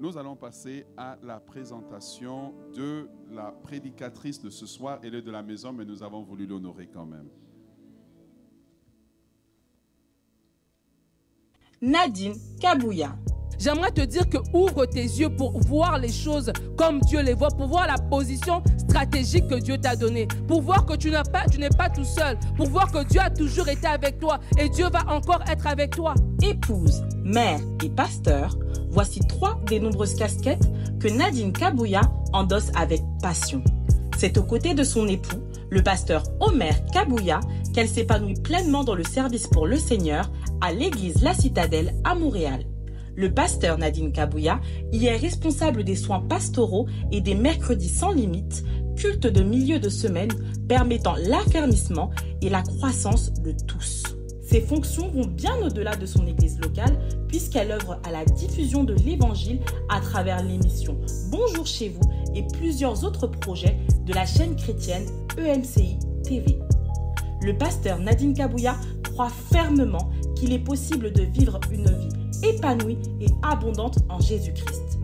[0.00, 4.98] nous allons passer à la présentation de la prédicatrice de ce soir.
[5.02, 7.28] Elle est de la maison, mais nous avons voulu l'honorer quand même.
[11.82, 13.16] Nadine Kabouya.
[13.58, 17.48] J'aimerais te dire que ouvre tes yeux pour voir les choses comme Dieu les voit,
[17.48, 21.46] pour voir la position stratégique que Dieu t'a donnée, pour voir que tu n'es pas,
[21.50, 24.68] tu n'es pas tout seul, pour voir que Dieu a toujours été avec toi et
[24.68, 26.14] Dieu va encore être avec toi.
[26.42, 28.58] Épouse, mère et pasteur,
[28.90, 30.68] voici trois des nombreuses casquettes
[30.98, 32.02] que Nadine Kabouya
[32.34, 33.64] endosse avec passion.
[34.18, 37.40] C'est aux côtés de son époux, le pasteur Omer Kabouya,
[37.72, 42.64] qu'elle s'épanouit pleinement dans le service pour le Seigneur à l'église La Citadelle à Montréal.
[43.16, 44.60] Le pasteur Nadine Kabouya
[44.92, 48.64] y est responsable des soins pastoraux et des mercredis sans limite,
[48.96, 50.30] culte de milieu de semaine
[50.68, 52.10] permettant l'affermissement
[52.40, 54.04] et la croissance de tous.
[54.42, 58.94] Ses fonctions vont bien au-delà de son église locale puisqu'elle œuvre à la diffusion de
[58.94, 60.98] l'évangile à travers l'émission
[61.30, 65.06] Bonjour chez vous et plusieurs autres projets de la chaîne chrétienne
[65.38, 66.58] EMCI TV.
[67.42, 73.26] Le pasteur Nadine Kabouya croit fermement qu'il est possible de vivre une vie épanouie et
[73.42, 74.98] abondante en Jésus-Christ.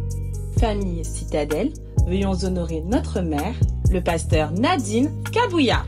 [0.58, 1.74] Famille Citadelle,
[2.06, 3.54] veuillons honorer notre mère,
[3.90, 5.84] le pasteur Nadine Kabouya.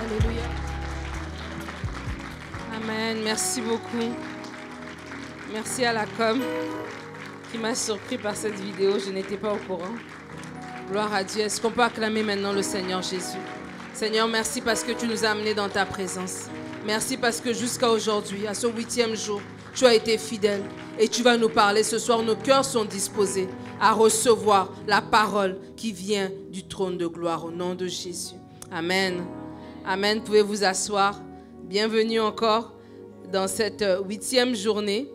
[0.00, 0.42] Alléluia.
[2.74, 3.18] Amen.
[3.22, 4.10] Merci beaucoup.
[5.52, 6.40] Merci à la com
[7.52, 8.98] qui m'a surpris par cette vidéo.
[8.98, 9.94] Je n'étais pas au courant.
[10.90, 11.42] Gloire à Dieu.
[11.42, 13.36] Est-ce qu'on peut acclamer maintenant le Seigneur Jésus?
[13.98, 16.46] Seigneur, merci parce que tu nous as amenés dans ta présence.
[16.86, 19.40] Merci parce que jusqu'à aujourd'hui, à ce huitième jour,
[19.74, 20.62] tu as été fidèle
[21.00, 21.82] et tu vas nous parler.
[21.82, 23.48] Ce soir, nos cœurs sont disposés
[23.80, 28.36] à recevoir la parole qui vient du trône de gloire au nom de Jésus.
[28.70, 29.26] Amen.
[29.84, 30.22] Amen.
[30.22, 31.20] Pouvez vous asseoir?
[31.64, 32.74] Bienvenue encore
[33.32, 35.10] dans cette huitième journée.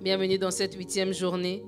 [0.00, 1.62] Bienvenue dans cette huitième journée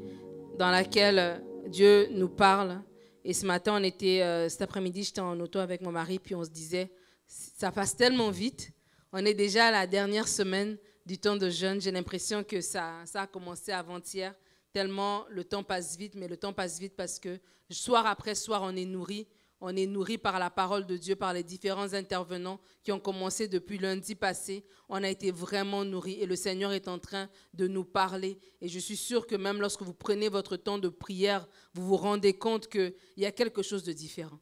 [0.58, 2.80] dans laquelle Dieu nous parle.
[3.24, 6.34] Et ce matin, on était, euh, cet après-midi, j'étais en auto avec mon mari, puis
[6.34, 6.90] on se disait,
[7.26, 8.70] ça passe tellement vite.
[9.12, 10.76] On est déjà à la dernière semaine
[11.06, 11.80] du temps de jeûne.
[11.80, 14.34] J'ai l'impression que ça, ça a commencé avant-hier,
[14.72, 17.38] tellement le temps passe vite, mais le temps passe vite parce que
[17.70, 19.26] soir après soir, on est nourri.
[19.64, 23.46] On est nourri par la parole de Dieu, par les différents intervenants qui ont commencé
[23.46, 24.64] depuis lundi passé.
[24.88, 28.40] On a été vraiment nourris et le Seigneur est en train de nous parler.
[28.60, 31.96] Et je suis sûre que même lorsque vous prenez votre temps de prière, vous vous
[31.96, 34.40] rendez compte qu'il y a quelque chose de différent.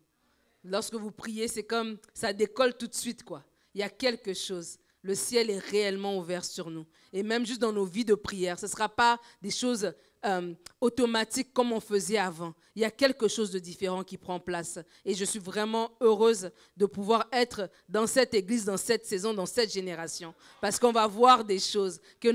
[0.64, 3.44] Lorsque vous priez, c'est comme ça décolle tout de suite, quoi.
[3.74, 4.78] Il y a quelque chose.
[5.02, 6.86] Le ciel est réellement ouvert sur nous.
[7.12, 9.92] Et même juste dans nos vies de prière, ce ne sera pas des choses
[10.26, 10.52] euh,
[10.82, 12.54] automatiques comme on faisait avant.
[12.76, 14.78] Il y a quelque chose de différent qui prend place.
[15.06, 19.46] Et je suis vraiment heureuse de pouvoir être dans cette église, dans cette saison, dans
[19.46, 20.34] cette génération.
[20.60, 22.28] Parce qu'on va voir des choses que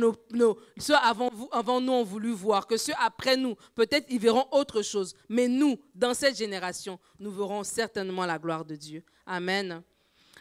[0.80, 5.14] ceux avant nous ont voulu voir, que ceux après nous, peut-être ils verront autre chose.
[5.30, 9.04] Mais nous, dans cette génération, nous verrons certainement la gloire de Dieu.
[9.28, 9.84] Amen.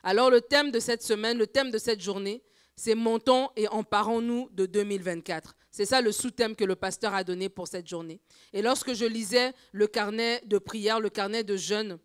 [0.05, 2.43] Alors le thème de cette semaine, le thème de cette journée,
[2.77, 5.57] c'est Montons et emparons-nous de 2024.
[5.71, 8.21] C'est ça le sous-thème que le pasteur a donné pour cette journée.
[8.53, 11.99] Et lorsque je lisais le carnet de prière, le carnet de jeûne,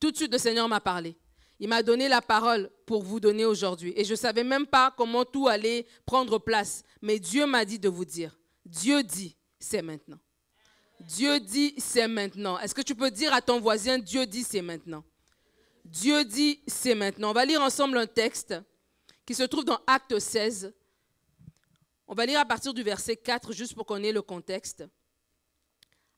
[0.00, 1.14] tout de suite le Seigneur m'a parlé.
[1.60, 3.92] Il m'a donné la parole pour vous donner aujourd'hui.
[3.94, 6.84] Et je ne savais même pas comment tout allait prendre place.
[7.02, 8.38] Mais Dieu m'a dit de vous dire.
[8.64, 10.18] Dieu dit, c'est maintenant.
[11.00, 12.58] Dieu dit, c'est maintenant.
[12.60, 15.04] Est-ce que tu peux dire à ton voisin, Dieu dit, c'est maintenant?
[15.90, 17.30] Dieu dit, c'est maintenant.
[17.30, 18.54] On va lire ensemble un texte
[19.24, 20.74] qui se trouve dans Acte 16,
[22.06, 24.84] on va lire à partir du verset 4, juste pour qu'on ait le contexte.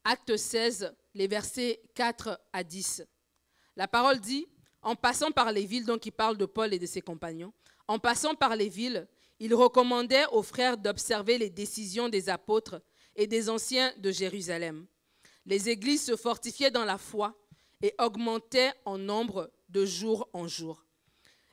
[0.05, 3.03] Acte 16, les versets 4 à 10.
[3.77, 4.49] La parole dit,
[4.83, 7.53] en passant par les villes, donc il parle de Paul et de ses compagnons,
[7.87, 9.07] en passant par les villes,
[9.39, 12.81] il recommandait aux frères d'observer les décisions des apôtres
[13.15, 14.87] et des anciens de Jérusalem.
[15.47, 17.37] Les églises se fortifiaient dans la foi
[17.83, 20.85] et augmentaient en nombre de jour en jour.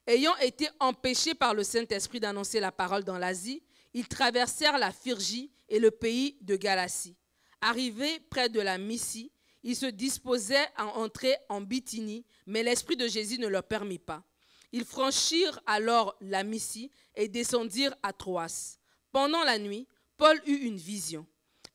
[0.05, 3.61] Ayant été empêchés par le Saint-Esprit d'annoncer la parole dans l'Asie,
[3.93, 7.15] ils traversèrent la Phrygie et le pays de Galatie.
[7.61, 9.31] Arrivés près de la Mysie,
[9.63, 14.23] ils se disposaient à entrer en Bithynie, mais l'Esprit de Jésus ne leur permit pas.
[14.71, 18.77] Ils franchirent alors la Mysie et descendirent à Troas.
[19.11, 19.87] Pendant la nuit,
[20.17, 21.25] Paul eut une vision.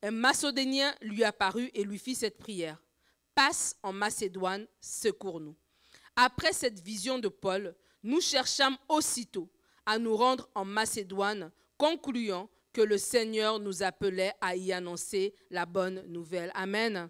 [0.01, 2.81] Un Macédonien lui apparut et lui fit cette prière.
[3.35, 5.55] Passe en Macédoine, secours-nous.
[6.15, 9.49] Après cette vision de Paul, nous cherchâmes aussitôt
[9.85, 15.65] à nous rendre en Macédoine concluant que le Seigneur nous appelait à y annoncer la
[15.65, 16.51] bonne nouvelle.
[16.55, 17.09] Amen.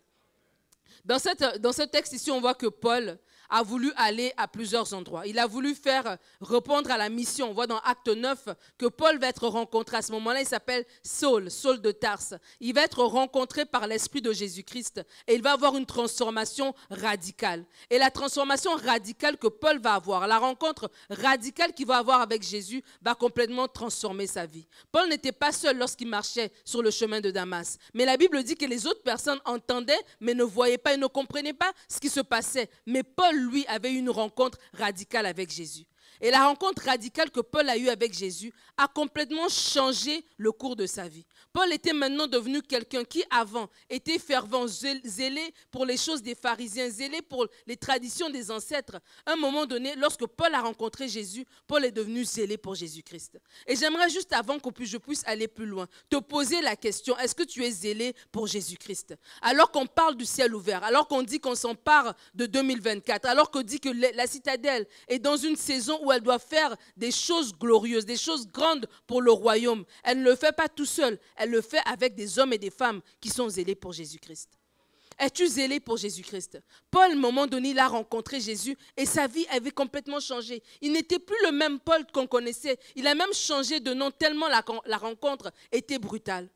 [1.06, 3.18] Dans, ce texte ici, on voit que Paul
[3.50, 5.28] a voulu aller à plusieurs endroits.
[5.28, 7.50] Il a voulu faire répondre à la mission.
[7.50, 9.98] On voit dans Acte 9 que Paul va être rencontré.
[9.98, 12.34] À ce moment-là, il s'appelle Saul, Saul de Tarse.
[12.60, 17.66] Il va être rencontré par l'Esprit de Jésus-Christ et il va avoir une transformation radicale.
[17.90, 22.44] Et la transformation radicale que Paul va avoir, la rencontre radicale qu'il va avoir avec
[22.44, 24.68] Jésus, va complètement transformer sa vie.
[24.92, 27.78] Paul n'était pas seul lorsqu'il marchait sur le chemin de Damas.
[27.94, 31.08] Mais la Bible dit que les autres personnes entendaient, mais ne voyaient pas et ne
[31.08, 32.70] comprenaient pas ce qui se passait.
[32.86, 35.86] Mais Paul, lui, avait une rencontre radicale avec Jésus.
[36.22, 40.76] Et la rencontre radicale que Paul a eue avec Jésus a complètement changé le cours
[40.76, 41.26] de sa vie.
[41.52, 46.90] Paul était maintenant devenu quelqu'un qui avant était fervent, zélé pour les choses des pharisiens,
[46.90, 49.00] zélé pour les traditions des ancêtres.
[49.26, 53.40] À un moment donné, lorsque Paul a rencontré Jésus, Paul est devenu zélé pour Jésus-Christ.
[53.68, 57.36] Et j'aimerais juste avant que je puisse aller plus loin, te poser la question, est-ce
[57.36, 59.16] que tu es zélé pour Jésus-Christ?
[59.42, 63.62] Alors qu'on parle du ciel ouvert, alors qu'on dit qu'on s'empare de 2024, alors qu'on
[63.62, 68.06] dit que la citadelle est dans une saison où elle doit faire des choses glorieuses,
[68.06, 69.86] des choses grandes pour le royaume.
[70.04, 72.70] Elle ne le fait pas tout seul, elle le fait avec des hommes et des
[72.70, 74.50] femmes qui sont zélés pour Jésus-Christ.
[75.20, 76.60] Es-tu zélé pour Jésus-Christ?
[76.90, 80.64] Paul, à un moment donné, il a rencontré Jésus et sa vie avait complètement changé.
[80.82, 82.80] Il n'était plus le même Paul qu'on connaissait.
[82.96, 86.50] Il a même changé de nom tellement la, la rencontre était brutale.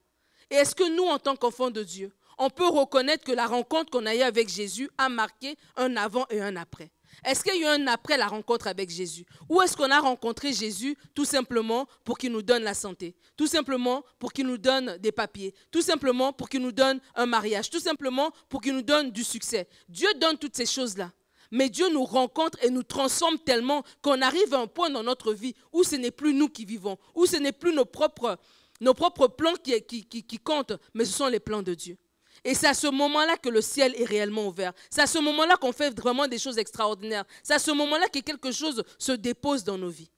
[0.49, 3.91] Et est-ce que nous, en tant qu'enfants de Dieu, on peut reconnaître que la rencontre
[3.91, 6.89] qu'on a eue avec Jésus a marqué un avant et un après?
[7.23, 9.25] Est-ce qu'il y a un après la rencontre avec Jésus?
[9.49, 13.15] Ou est-ce qu'on a rencontré Jésus tout simplement pour qu'il nous donne la santé?
[13.35, 15.53] Tout simplement pour qu'il nous donne des papiers?
[15.71, 17.69] Tout simplement pour qu'il nous donne un mariage?
[17.69, 19.67] Tout simplement pour qu'il nous donne du succès?
[19.89, 21.11] Dieu donne toutes ces choses-là.
[21.49, 25.33] Mais Dieu nous rencontre et nous transforme tellement qu'on arrive à un point dans notre
[25.33, 28.37] vie où ce n'est plus nous qui vivons, où ce n'est plus nos propres,
[28.79, 31.97] plans qui comptent, mais ce sont les plans de Dieu.
[32.47, 34.71] Et c'est à ce moment-là que le ciel est réellement ouvert.
[34.89, 37.25] C'est à ce moment-là qu'on fait vraiment des choses extraordinaires.
[37.43, 40.09] C'est à ce moment-là que quelque chose se dépose dans nos vies.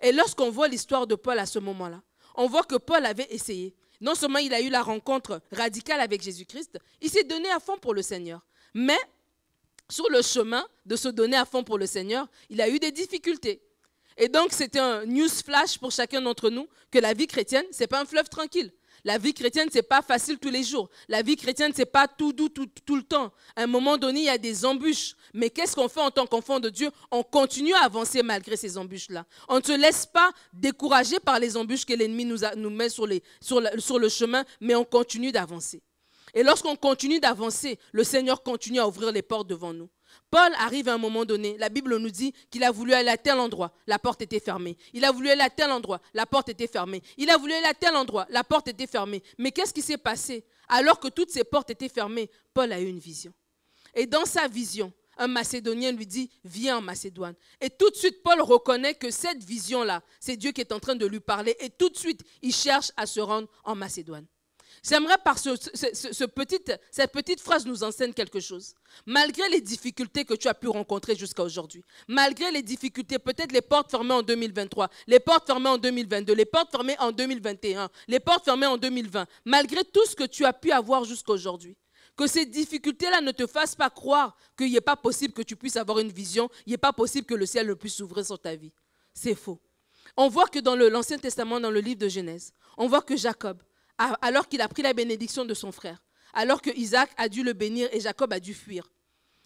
[0.00, 2.00] Et lorsqu'on voit l'histoire de Paul à ce moment-là,
[2.34, 3.74] on voit que Paul avait essayé.
[4.00, 7.76] Non seulement il a eu la rencontre radicale avec Jésus-Christ, il s'est donné à fond
[7.76, 8.40] pour le Seigneur.
[8.72, 8.98] Mais
[9.90, 12.90] sur le chemin de se donner à fond pour le Seigneur, il a eu des
[12.90, 13.60] difficultés.
[14.16, 17.80] Et donc, c'était un news flash pour chacun d'entre nous que la vie chrétienne, ce
[17.80, 18.72] n'est pas un fleuve tranquille.
[19.04, 20.90] La vie chrétienne, ce n'est pas facile tous les jours.
[21.08, 23.32] La vie chrétienne, ce n'est pas tout doux tout, le temps.
[23.56, 25.14] À un moment donné, il y a des embûches.
[25.34, 26.90] Mais qu'est-ce qu'on fait en tant qu'enfant de Dieu?
[27.10, 29.24] On continue à avancer malgré ces embûches-là.
[29.48, 33.06] On ne se laisse pas décourager par les embûches que l'ennemi nous, nous, met sur
[33.06, 35.82] le chemin, mais on continue d'avancer.
[36.34, 39.88] Et lorsqu'on continue d'avancer, le Seigneur continue à ouvrir les portes devant nous.
[40.30, 43.16] Paul arrive à un moment donné, la Bible nous dit qu'il a voulu aller à
[43.16, 44.76] tel endroit, la porte était fermée.
[44.92, 47.02] Il a voulu aller à tel endroit, la porte était fermée.
[47.16, 49.22] Il a voulu aller à tel endroit, la porte était fermée.
[49.38, 50.44] Mais qu'est-ce qui s'est passé?
[50.68, 53.32] Alors que toutes ces portes étaient fermées, Paul a eu une vision.
[53.94, 57.34] Et dans sa vision, un Macédonien lui dit, viens en Macédoine.
[57.60, 60.94] Et tout de suite, Paul reconnaît que cette vision-là, c'est Dieu qui est en train
[60.94, 61.56] de lui parler.
[61.60, 64.26] Et tout de suite, il cherche à se rendre en Macédoine.
[64.82, 68.74] J'aimerais par ce, cette petite phrase nous enseigne quelque chose.
[69.04, 73.60] Malgré les difficultés que tu as pu rencontrer jusqu'à aujourd'hui, malgré les difficultés, peut-être les
[73.60, 78.20] portes fermées en 2023, les portes fermées en 2022, les portes fermées en 2021, les
[78.20, 81.76] portes fermées en 2020, malgré tout ce que tu as pu avoir jusqu'à aujourd'hui,
[82.16, 85.76] que ces difficultés-là ne te fassent pas croire qu'il n'est pas possible que tu puisses
[85.76, 88.54] avoir une vision, il n'est pas possible que le ciel ne puisse s'ouvrir sur ta
[88.56, 88.72] vie.
[89.12, 89.60] C'est faux.
[90.16, 93.62] On voit que dans l'Ancien Testament, dans le livre de Genèse, on voit que Jacob,
[94.20, 96.02] alors qu'il a pris la bénédiction de son frère,
[96.32, 98.90] alors que Isaac a dû le bénir et Jacob a dû fuir.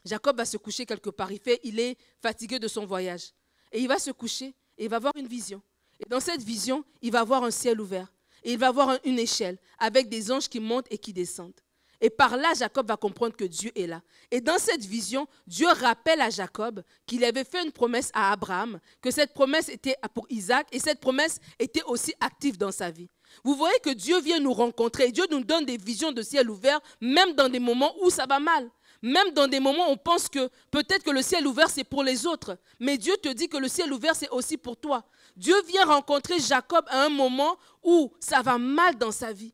[0.04, 1.32] Jacob va se coucher quelque part.
[1.32, 3.32] Il, fait, il est fatigué de son voyage.
[3.72, 5.62] Et il va se coucher et il va voir une vision.
[5.98, 8.12] Et dans cette vision, il va voir un ciel ouvert.
[8.42, 11.58] Et il va voir une échelle avec des anges qui montent et qui descendent.
[12.00, 14.02] Et par là, Jacob va comprendre que Dieu est là.
[14.30, 18.78] Et dans cette vision, Dieu rappelle à Jacob qu'il avait fait une promesse à Abraham,
[19.00, 23.08] que cette promesse était pour Isaac et cette promesse était aussi active dans sa vie.
[23.42, 25.10] Vous voyez que Dieu vient nous rencontrer.
[25.10, 28.38] Dieu nous donne des visions de ciel ouvert, même dans des moments où ça va
[28.38, 28.70] mal.
[29.02, 32.02] Même dans des moments où on pense que peut-être que le ciel ouvert, c'est pour
[32.02, 32.56] les autres.
[32.80, 35.04] Mais Dieu te dit que le ciel ouvert, c'est aussi pour toi.
[35.36, 39.52] Dieu vient rencontrer Jacob à un moment où ça va mal dans sa vie.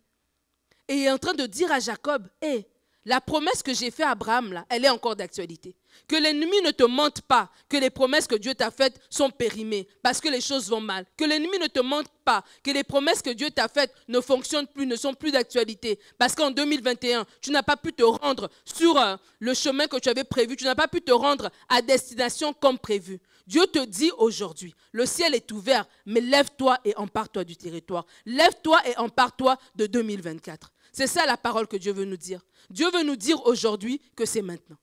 [0.87, 2.67] Et il est en train de dire à Jacob, hé,
[3.05, 5.75] la promesse que j'ai faite à Abraham, elle est encore d'actualité.
[6.09, 9.89] Que l'ennemi ne te mente pas, que les promesses que Dieu t'a faites sont périmées
[10.03, 11.07] parce que les choses vont mal.
[11.17, 14.67] Que l'ennemi ne te mente pas, que les promesses que Dieu t'a faites ne fonctionnent
[14.67, 15.99] plus, ne sont plus d'actualité.
[16.19, 20.09] Parce qu'en 2021, tu n'as pas pu te rendre sur euh, le chemin que tu
[20.09, 23.21] avais prévu, tu n'as pas pu te rendre à destination comme prévu.
[23.47, 28.07] Dieu te dit aujourd'hui, le ciel est ouvert, mais lève-toi et empare-toi du territoire.
[28.25, 30.73] Lève-toi et empare-toi de 2024.
[30.93, 32.41] C'est ça la parole que Dieu veut nous dire.
[32.69, 34.77] Dieu veut nous dire aujourd'hui que c'est maintenant.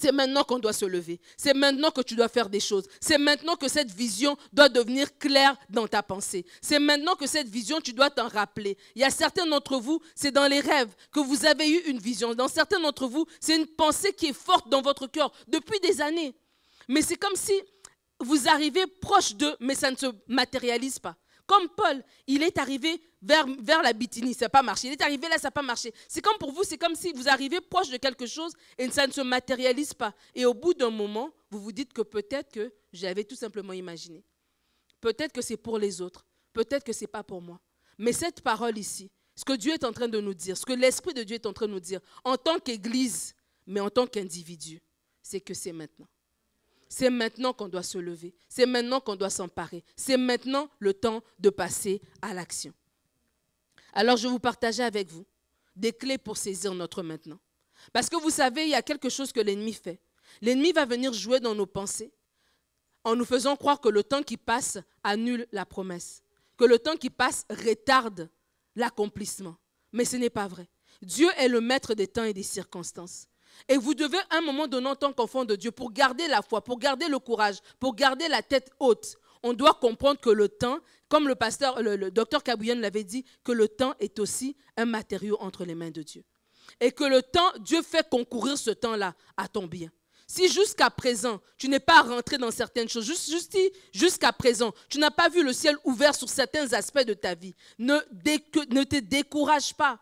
[0.00, 1.20] C'est maintenant qu'on doit se lever.
[1.36, 2.84] C'est maintenant que tu dois faire des choses.
[3.00, 6.44] C'est maintenant que cette vision doit devenir claire dans ta pensée.
[6.60, 8.76] C'est maintenant que cette vision, tu dois t'en rappeler.
[8.96, 11.98] Il y a certains d'entre vous, c'est dans les rêves que vous avez eu une
[11.98, 12.34] vision.
[12.34, 16.00] Dans certains d'entre vous, c'est une pensée qui est forte dans votre cœur depuis des
[16.00, 16.34] années.
[16.88, 17.54] Mais c'est comme si
[18.20, 21.16] vous arrivez proche d'eux, mais ça ne se matérialise pas.
[21.46, 24.88] Comme Paul, il est arrivé vers, la Bithynie, ça n'a pas marché.
[24.88, 25.92] Il est arrivé là, ça n'a pas marché.
[26.08, 29.06] C'est comme pour vous, c'est comme si vous arrivez proche de quelque chose et ça
[29.06, 30.14] ne se matérialise pas.
[30.34, 34.24] Et au bout d'un moment, vous vous dites que peut-être que j'avais tout simplement imaginé.
[35.00, 36.24] Peut-être que c'est pour les autres.
[36.52, 37.60] Peut-être que ce n'est pas pour moi.
[37.98, 40.72] Mais cette parole ici, ce que Dieu est en train de nous dire, ce que
[40.72, 43.34] l'Esprit de Dieu est en train de nous dire, en tant qu'Église,
[43.66, 44.80] mais en tant qu'individu,
[45.22, 46.06] c'est que c'est maintenant.
[46.88, 48.34] C'est maintenant qu'on doit se lever.
[48.48, 49.84] C'est maintenant qu'on doit s'emparer.
[49.96, 52.72] C'est maintenant le temps de passer à l'action.
[53.92, 55.24] Alors je vous partager avec vous
[55.76, 57.38] des clés pour saisir notre maintenant.
[57.92, 60.00] Parce que vous savez, il y a quelque chose que l'ennemi fait.
[60.40, 62.12] L'ennemi va venir jouer dans nos pensées
[63.04, 66.22] en nous faisant croire que le temps qui passe annule la promesse,
[66.56, 68.30] que le temps qui passe retarde
[68.74, 69.56] l'accomplissement.
[69.92, 70.68] Mais ce n'est pas vrai.
[71.02, 73.28] Dieu est le maître des temps et des circonstances.
[73.68, 76.42] Et vous devez, à un moment donné, en tant qu'enfant de Dieu, pour garder la
[76.42, 80.48] foi, pour garder le courage, pour garder la tête haute, on doit comprendre que le
[80.48, 85.64] temps, comme le docteur Kabouyan l'avait dit, que le temps est aussi un matériau entre
[85.64, 86.24] les mains de Dieu.
[86.80, 89.90] Et que le temps, Dieu fait concourir ce temps-là à ton bien.
[90.26, 93.54] Si jusqu'à présent, tu n'es pas rentré dans certaines choses, juste,
[93.92, 97.54] jusqu'à présent, tu n'as pas vu le ciel ouvert sur certains aspects de ta vie,
[97.78, 97.98] ne
[98.84, 100.00] te décourage pas.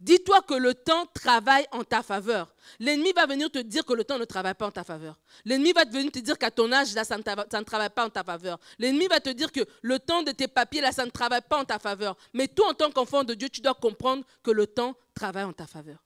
[0.00, 2.54] Dis-toi que le temps travaille en ta faveur.
[2.78, 5.18] L'ennemi va venir te dire que le temps ne travaille pas en ta faveur.
[5.44, 8.58] L'ennemi va venir te dire qu'à ton âge, ça ne, travaille pas en ta faveur.
[8.78, 11.58] L'ennemi va te dire que le temps de tes papiers, là, ça ne travaille pas
[11.58, 12.16] en ta faveur.
[12.32, 15.52] Mais toi, en tant qu'enfant de Dieu, tu dois comprendre que le temps travaille en
[15.52, 16.02] ta faveur.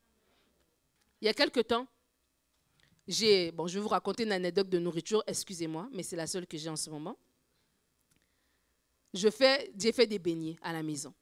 [1.21, 1.87] Il y a quelque temps,
[3.09, 6.47] j'ai, bon, je vais vous raconter une anecdote de nourriture, excusez-moi, mais c'est la seule
[6.47, 7.16] que j'ai en ce moment.
[9.14, 11.14] J'ai fait des beignets à la maison.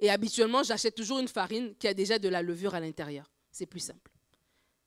[0.00, 3.30] Et habituellement, j'achète toujours une farine qui a déjà de la levure à l'intérieur.
[3.52, 4.10] C'est plus simple.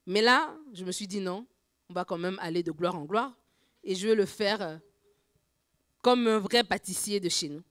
[0.07, 1.45] Mais là, je me suis dit non,
[1.89, 3.37] on va quand même aller de gloire en gloire.
[3.83, 4.77] Et je vais le faire euh,
[6.01, 7.61] comme un vrai pâtissier de chez nous.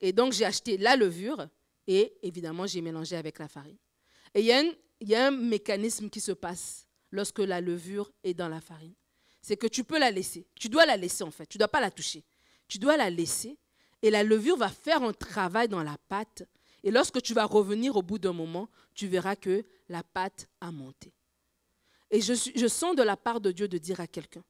[0.00, 1.48] Et donc, j'ai acheté la levure
[1.86, 3.76] et évidemment, j'ai mélangé avec la farine.
[4.34, 4.62] Et il y, a
[5.00, 8.94] il y a un mécanisme qui se passe lorsque la levure est dans la farine.
[9.40, 10.46] C'est que tu peux la laisser.
[10.54, 11.46] Tu dois la laisser en fait.
[11.46, 12.24] Tu ne dois pas la toucher.
[12.68, 13.56] Tu dois la laisser
[14.02, 16.42] et la levure va faire un travail dans la pâte
[16.86, 20.70] et lorsque tu vas revenir au bout d'un moment, tu verras que la pâte a
[20.70, 21.12] monté.
[22.12, 24.44] Et je, sens de la part de Dieu de dire à quelqu'un,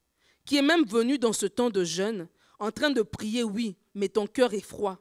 [0.44, 2.28] qui est même venu dans ce temps de jeûne,
[2.58, 4.98] en train de prier, oui, mais ton cœur est froid,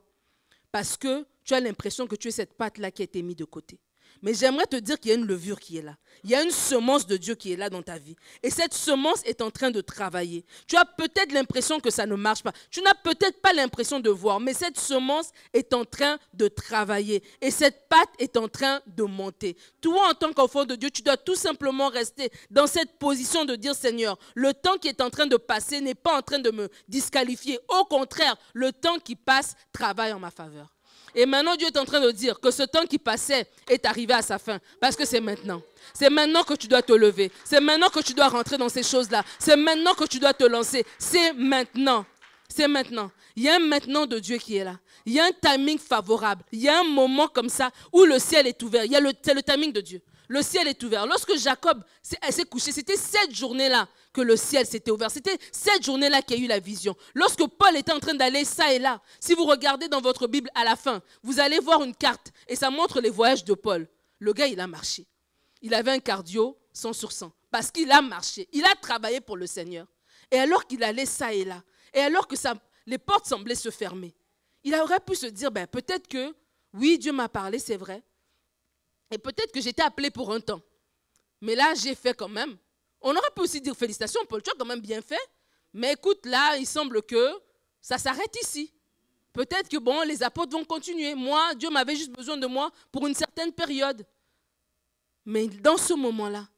[0.72, 3.44] parce que tu as l'impression que tu es cette pâte-là qui a été mise de
[3.44, 3.78] côté.
[4.22, 5.96] Mais j'aimerais te dire qu'il y a une levure qui est là.
[6.24, 8.16] Il y a une semence de Dieu qui est là dans ta vie.
[8.42, 10.44] Et cette semence est en train de travailler.
[10.66, 12.52] Tu as peut-être l'impression que ça ne marche pas.
[12.70, 14.40] Tu n'as peut-être pas l'impression de voir.
[14.40, 17.22] Mais cette semence est en train de travailler.
[17.40, 19.56] Et cette pâte est en train de monter.
[19.80, 23.56] Toi, en tant qu'enfant de Dieu, tu dois tout simplement rester dans cette position de
[23.56, 26.50] dire, Seigneur, le temps qui est en train de passer n'est pas en train de
[26.50, 27.58] me disqualifier.
[27.68, 30.75] Au contraire, le temps qui passe travaille en ma faveur.
[31.18, 34.12] Et maintenant, Dieu est en train de dire que ce temps qui passait est arrivé
[34.12, 34.58] à sa fin.
[34.78, 35.62] Parce que c'est maintenant.
[35.94, 37.32] C'est maintenant que tu dois te lever.
[37.42, 39.24] C'est maintenant que tu dois rentrer dans ces choses-là.
[39.38, 40.84] C'est maintenant que tu dois te lancer.
[40.98, 42.04] C'est maintenant.
[42.54, 43.10] C'est maintenant.
[43.34, 44.78] Il y a un maintenant de Dieu qui est là.
[45.06, 46.44] Il y a un timing favorable.
[46.52, 48.84] Il y a un moment comme ça où le ciel est ouvert.
[49.22, 50.02] C'est le timing de Dieu.
[50.28, 51.06] Le ciel est ouvert.
[51.06, 55.10] Lorsque Jacob s'est couché, c'était cette journée-là que le ciel s'était ouvert.
[55.10, 56.96] C'était cette journée-là qu'il y a eu la vision.
[57.14, 60.50] Lorsque Paul était en train d'aller ça et là, si vous regardez dans votre Bible
[60.54, 63.86] à la fin, vous allez voir une carte et ça montre les voyages de Paul.
[64.18, 65.06] Le gars, il a marché.
[65.60, 68.48] Il avait un cardio 100 sur 100 parce qu'il a marché.
[68.52, 69.86] Il a travaillé pour le Seigneur.
[70.30, 72.54] Et alors qu'il allait ça et là, et alors que ça,
[72.86, 74.14] les portes semblaient se fermer,
[74.64, 76.34] il aurait pu se dire, ben, peut-être que,
[76.72, 78.02] oui, Dieu m'a parlé, c'est vrai.
[79.10, 80.62] Et peut-être que j'étais appelé pour un temps.
[81.42, 82.56] Mais là, j'ai fait quand même.
[83.00, 85.20] On aurait pu aussi dire félicitations, Paul, tu as quand même bien fait.
[85.72, 87.32] Mais écoute, là, il semble que
[87.80, 88.72] ça s'arrête ici.
[89.32, 91.14] Peut-être que, bon, les apôtres vont continuer.
[91.14, 94.06] Moi, Dieu m'avait juste besoin de moi pour une certaine période.
[95.26, 96.48] Mais dans ce moment-là,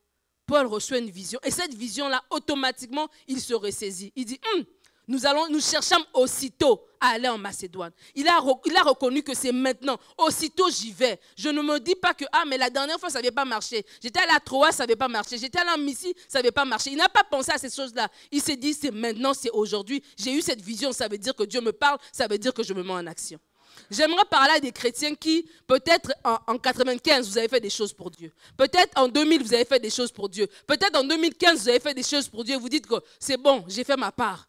[0.46, 1.40] Paul reçoit une vision.
[1.42, 4.12] Et cette vision-là, automatiquement, il se ressaisit.
[4.14, 4.64] Il dit, hum,
[5.08, 7.92] nous, allons, nous cherchons aussitôt à aller en Macédoine.
[8.14, 9.98] Il a, reconnu que c'est maintenant.
[10.18, 11.18] Aussitôt, j'y vais.
[11.36, 13.84] Je ne me dis pas que, ah, mais la dernière fois, ça n'avait pas marché.
[14.02, 15.38] J'étais à la Troie, ça n'avait pas marché.
[15.38, 16.90] J'étais à la Missie, ça n'avait pas marché.
[16.90, 18.08] Il n'a pas pensé à ces choses-là.
[18.30, 20.02] Il s'est dit, c'est maintenant, c'est aujourd'hui.
[20.18, 22.62] J'ai eu cette vision, ça veut dire que Dieu me parle, ça veut dire que
[22.62, 23.38] je me mets en action.
[23.90, 27.92] J'aimerais parler à des chrétiens qui, peut-être en, en 95, vous avez fait des choses
[27.92, 28.32] pour Dieu.
[28.56, 30.48] Peut-être en 2000, vous avez fait des choses pour Dieu.
[30.66, 32.58] Peut-être en 2015, vous avez fait des choses pour Dieu.
[32.58, 34.47] Vous dites que c'est bon, j'ai fait ma part.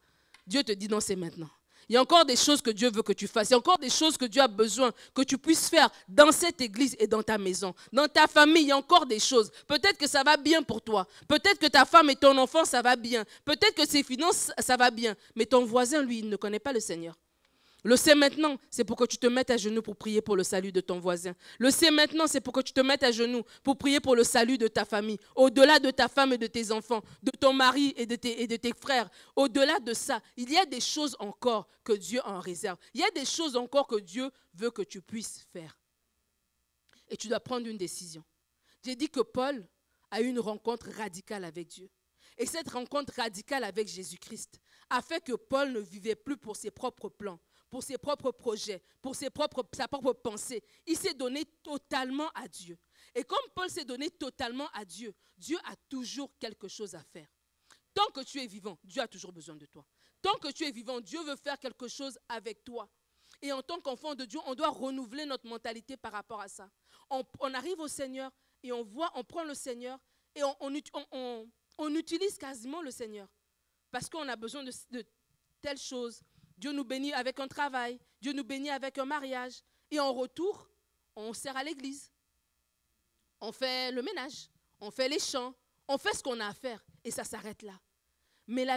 [0.50, 1.50] Dieu te dit non, c'est maintenant.
[1.88, 3.50] Il y a encore des choses que Dieu veut que tu fasses.
[3.50, 6.32] Il y a encore des choses que Dieu a besoin que tu puisses faire dans
[6.32, 7.74] cette église et dans ta maison.
[7.92, 9.52] Dans ta famille, il y a encore des choses.
[9.68, 11.08] Peut-être que ça va bien pour toi.
[11.28, 13.26] Peut-être que ta femme et ton enfant, ça va bien.
[13.44, 15.16] Peut-être que ses finances, ça va bien.
[15.36, 17.16] Mais ton voisin, lui, il ne connaît pas le Seigneur.
[17.84, 20.44] Le c'est maintenant, c'est pour que tu te mettes à genoux pour prier pour le
[20.44, 21.34] salut de ton voisin.
[21.60, 24.24] Le c'est maintenant, c'est pour que tu te mettes à genoux pour prier pour le
[24.24, 27.94] salut de ta famille, au-delà de ta femme et de tes enfants, de ton mari
[27.96, 29.10] et de tes, et de tes frères.
[29.36, 32.78] Au-delà de ça, il y a des choses encore que Dieu en réserve.
[32.94, 35.78] Il y a des choses encore que Dieu veut que tu puisses faire.
[37.08, 38.24] Et tu dois prendre une décision.
[38.84, 39.66] J'ai dit que Paul
[40.12, 41.90] a eu une rencontre radicale avec Dieu.
[42.38, 44.60] Et cette rencontre radicale avec Jésus-Christ
[44.90, 48.82] a fait que Paul ne vivait plus pour ses propres plans, pour ses propres projets,
[49.02, 50.64] pour sa propre pensée.
[50.86, 52.78] Il s'est donné totalement à Dieu.
[53.16, 57.28] Et comme Paul s'est donné totalement à Dieu, Dieu a toujours quelque chose à faire.
[57.94, 59.86] Tant que tu es vivant, Dieu a toujours besoin de toi.
[60.22, 62.90] Tant que tu es vivant, Dieu veut faire quelque chose avec toi.
[63.42, 66.70] Et en tant qu'enfant de Dieu, on doit renouveler notre mentalité par rapport à ça.
[67.10, 68.32] On, arrive au Seigneur
[68.64, 70.00] et on voit, on prend le Seigneur
[70.36, 73.28] et on, utilise quasiment le Seigneur.
[73.92, 75.04] Parce qu'on a besoin de
[75.62, 76.22] telles choses,
[76.60, 79.64] Dieu nous bénit avec un travail, Dieu nous bénit avec un mariage.
[79.90, 80.70] Et en retour,
[81.16, 82.12] on sert à l'église.
[83.40, 84.50] On fait le ménage,
[84.82, 85.56] on fait les chants,
[85.88, 86.84] on fait ce qu'on a à faire.
[87.06, 87.80] Et ça s'arrête là.
[88.46, 88.68] Mais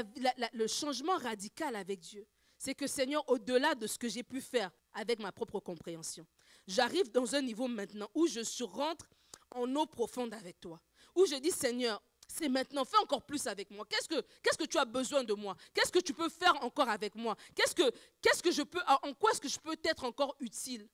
[0.52, 2.24] le changement radical avec Dieu,
[2.56, 6.24] c'est que Seigneur, au-delà de ce que j'ai pu faire avec ma propre compréhension,
[6.68, 9.10] j'arrive dans un niveau maintenant où je rentre
[9.50, 10.80] en eau profonde avec toi.
[11.16, 12.00] Où je dis, Seigneur,
[12.32, 12.84] c'est maintenant.
[12.84, 13.84] Fais encore plus avec moi.
[13.88, 15.56] Qu'est-ce que, tu as besoin de moi?
[15.74, 17.36] Qu'est-ce que tu peux faire encore avec moi?
[17.54, 20.88] Qu'est-ce que, qu'est-ce que je peux, en quoi est-ce que je peux être encore utile?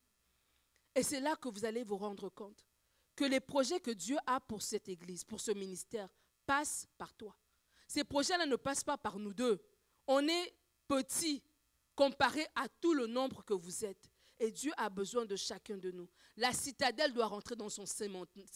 [0.94, 2.66] Et c'est là que vous allez vous rendre compte
[3.14, 6.08] que les projets que Dieu a pour cette église, pour ce ministère,
[6.46, 7.36] passent par toi.
[7.86, 9.60] Ces projets-là ne passent pas par nous deux.
[10.06, 10.54] On est
[10.86, 11.42] petits
[11.94, 14.10] comparé à tout le nombre que vous êtes.
[14.40, 16.08] Et Dieu a besoin de chacun de nous.
[16.36, 18.08] La citadelle doit rentrer dans son c'est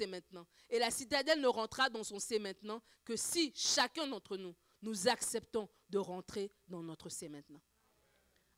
[0.07, 0.47] maintenant.
[0.71, 5.09] Et la citadelle ne rentrera dans son c'est maintenant que si chacun d'entre nous, nous
[5.09, 7.61] acceptons de rentrer dans notre c'est maintenant.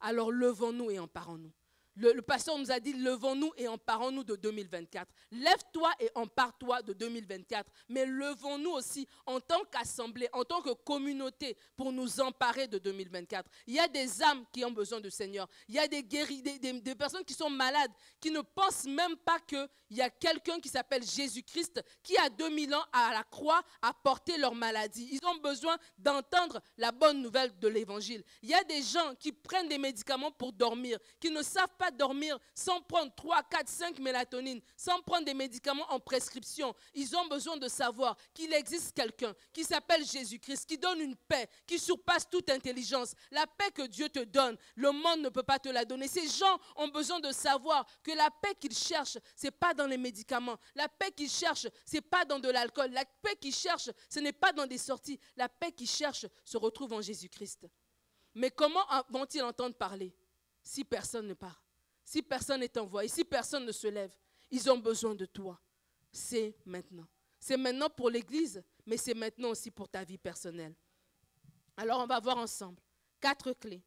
[0.01, 1.53] Alors levons-nous et emparons-nous.
[1.96, 5.07] Le, le, pasteur nous a dit, levons-nous et emparons-nous de 2024.
[5.33, 7.70] Lève-toi et empare-toi de 2024.
[7.88, 13.48] Mais levons-nous aussi en tant qu'assemblée, en tant que communauté, pour nous emparer de 2024.
[13.66, 15.48] Il y a des âmes qui ont besoin du Seigneur.
[15.68, 19.16] Il y a des guéris, des, des, personnes qui sont malades, qui ne pensent même
[19.16, 23.62] pas qu'il y a quelqu'un qui s'appelle Jésus-Christ, qui a 2000 ans à la croix
[23.83, 25.09] a porté leur maladie.
[25.12, 28.24] Ils ont besoin d'entendre la bonne nouvelle de l'évangile.
[28.42, 31.84] Il y a des gens qui prennent des médicaments pour dormir, qui ne savent pas
[31.90, 36.75] dormir sans prendre 3, 4, 5 mélatonine, sans prendre des médicaments en prescription.
[36.94, 41.49] Ils ont besoin de savoir qu'il existe quelqu'un qui s'appelle Jésus-Christ, qui donne une paix
[41.66, 43.14] qui surpasse toute intelligence.
[43.31, 46.09] La paix que Dieu te donne, le monde ne peut pas te la donner.
[46.09, 49.87] Ces gens ont besoin de savoir que la paix qu'ils cherchent, ce n'est pas dans
[49.87, 50.57] les médicaments.
[50.75, 52.90] La paix qu'ils cherchent, ce n'est pas dans de l'alcool.
[52.90, 55.18] La paix qu'ils cherchent, ce n'est pas dans des sorties.
[55.37, 57.66] La paix qu'ils cherchent se retrouve en Jésus-Christ.
[58.35, 60.14] Mais comment vont-ils entendre parler
[60.62, 61.63] si personne ne part?
[62.05, 64.12] Si personne n'est envoyé, si personne ne se lève,
[64.51, 65.61] ils ont besoin de toi.
[66.12, 67.07] C'est maintenant.
[67.40, 70.75] C'est maintenant pour l'Église, mais c'est maintenant aussi pour ta vie personnelle.
[71.77, 72.81] Alors on va voir ensemble
[73.21, 73.83] quatre clés.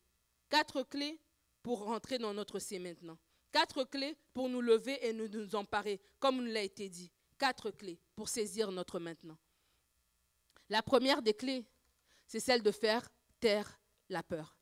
[0.50, 1.20] Quatre clés
[1.62, 3.18] pour rentrer dans notre c'est maintenant.
[3.52, 7.12] Quatre clés pour nous lever et nous, nous emparer, comme nous l'a été dit.
[7.38, 9.38] Quatre clés pour saisir notre maintenant.
[10.70, 11.66] La première des clés,
[12.26, 13.08] c'est celle de faire
[13.40, 14.58] taire la peur.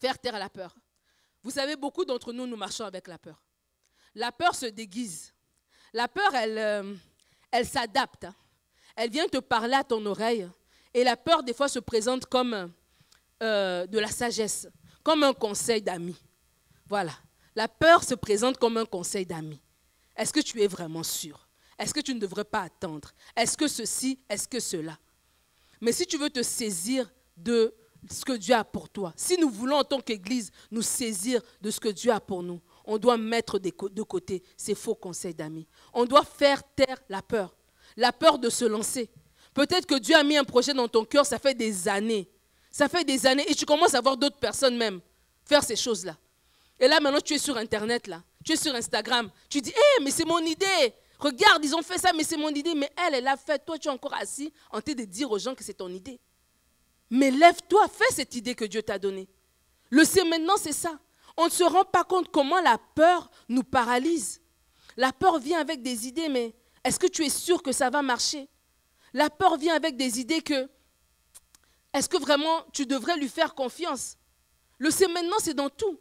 [0.00, 0.76] Faire taire la peur.
[1.44, 3.40] Vous savez, beaucoup d'entre nous, nous marchons avec la peur.
[4.14, 5.34] La peur se déguise.
[5.92, 6.94] La peur, elle, euh,
[7.50, 8.26] elle s'adapte.
[8.96, 10.48] Elle vient te parler à ton oreille.
[10.94, 12.72] Et la peur, des fois, se présente comme
[13.42, 14.68] euh, de la sagesse,
[15.02, 16.16] comme un conseil d'ami.
[16.86, 17.12] Voilà.
[17.54, 19.60] La peur se présente comme un conseil d'ami.
[20.16, 21.46] Est-ce que tu es vraiment sûr?
[21.78, 23.12] Est-ce que tu ne devrais pas attendre?
[23.36, 24.18] Est-ce que ceci?
[24.30, 24.98] Est-ce que cela?
[25.80, 27.74] Mais si tu veux te saisir de
[28.10, 29.12] ce que Dieu a pour toi.
[29.16, 32.60] Si nous voulons en tant qu'Église nous saisir de ce que Dieu a pour nous,
[32.84, 35.66] on doit mettre de côté ces faux conseils d'amis.
[35.92, 37.56] On doit faire taire la peur,
[37.96, 39.10] la peur de se lancer.
[39.54, 42.28] Peut-être que Dieu a mis un projet dans ton cœur, ça fait des années.
[42.70, 45.00] Ça fait des années et tu commences à voir d'autres personnes même
[45.44, 46.16] faire ces choses-là.
[46.78, 48.22] Et là, maintenant, tu es sur Internet, là.
[48.44, 49.30] Tu es sur Instagram.
[49.48, 50.94] Tu dis, hé, mais c'est mon idée.
[51.18, 52.74] Regarde, ils ont fait ça, mais c'est mon idée.
[52.74, 53.64] Mais elle, elle l'a fait.
[53.64, 56.20] Toi, tu es encore assis en train de dire aux gens que c'est ton idée.
[57.10, 59.28] Mais lève-toi, fais cette idée que Dieu t'a donnée.
[59.90, 60.98] Le c'est maintenant, c'est ça.
[61.36, 64.40] On ne se rend pas compte comment la peur nous paralyse.
[64.96, 68.02] La peur vient avec des idées, mais est-ce que tu es sûr que ça va
[68.02, 68.48] marcher?
[69.12, 70.68] La peur vient avec des idées que,
[71.92, 74.16] est-ce que vraiment tu devrais lui faire confiance?
[74.78, 75.98] Le c'est maintenant, c'est dans tout.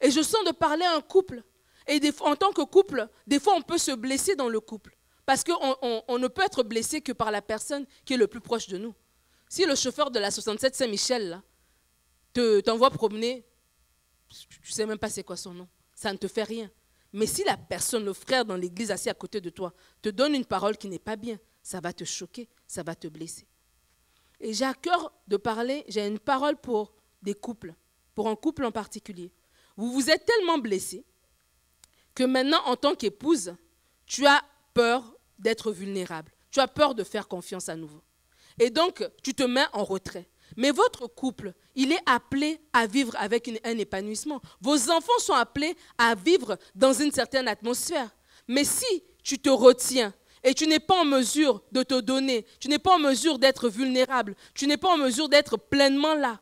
[0.00, 1.42] Et je sens de parler à un couple.
[1.86, 4.96] Et en tant que couple, des fois, on peut se blesser dans le couple.
[5.26, 5.76] Parce qu'on
[6.08, 8.78] on, ne peut être blessé que par la personne qui est le plus proche de
[8.78, 8.94] nous.
[9.54, 11.40] Si le chauffeur de la 67 Saint-Michel
[12.64, 13.46] t'envoie promener,
[14.28, 15.68] tu ne sais même pas c'est quoi son nom.
[15.94, 16.68] Ça ne te fait rien.
[17.12, 20.34] Mais si la personne, le frère dans l'église assis à côté de toi, te donne
[20.34, 23.46] une parole qui n'est pas bien, ça va te choquer, ça va te blesser.
[24.40, 27.76] Et j'ai à cœur de parler, j'ai une parole pour des couples,
[28.12, 29.30] pour un couple en particulier.
[29.76, 31.04] Vous vous êtes tellement blessé
[32.12, 33.54] que maintenant, en tant qu'épouse,
[34.04, 36.32] tu as peur d'être vulnérable.
[36.50, 38.02] Tu as peur de faire confiance à nouveau.
[38.58, 40.28] Et donc, tu te mets en retrait.
[40.56, 44.40] Mais votre couple, il est appelé à vivre avec un épanouissement.
[44.60, 48.10] Vos enfants sont appelés à vivre dans une certaine atmosphère.
[48.46, 52.68] Mais si tu te retiens et tu n'es pas en mesure de te donner, tu
[52.68, 56.40] n'es pas en mesure d'être vulnérable, tu n'es pas en mesure d'être pleinement là,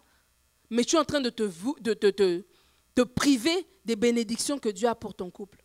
[0.69, 5.31] mais tu es en train de te, priver des bénédictions que Dieu a pour ton
[5.31, 5.62] couple.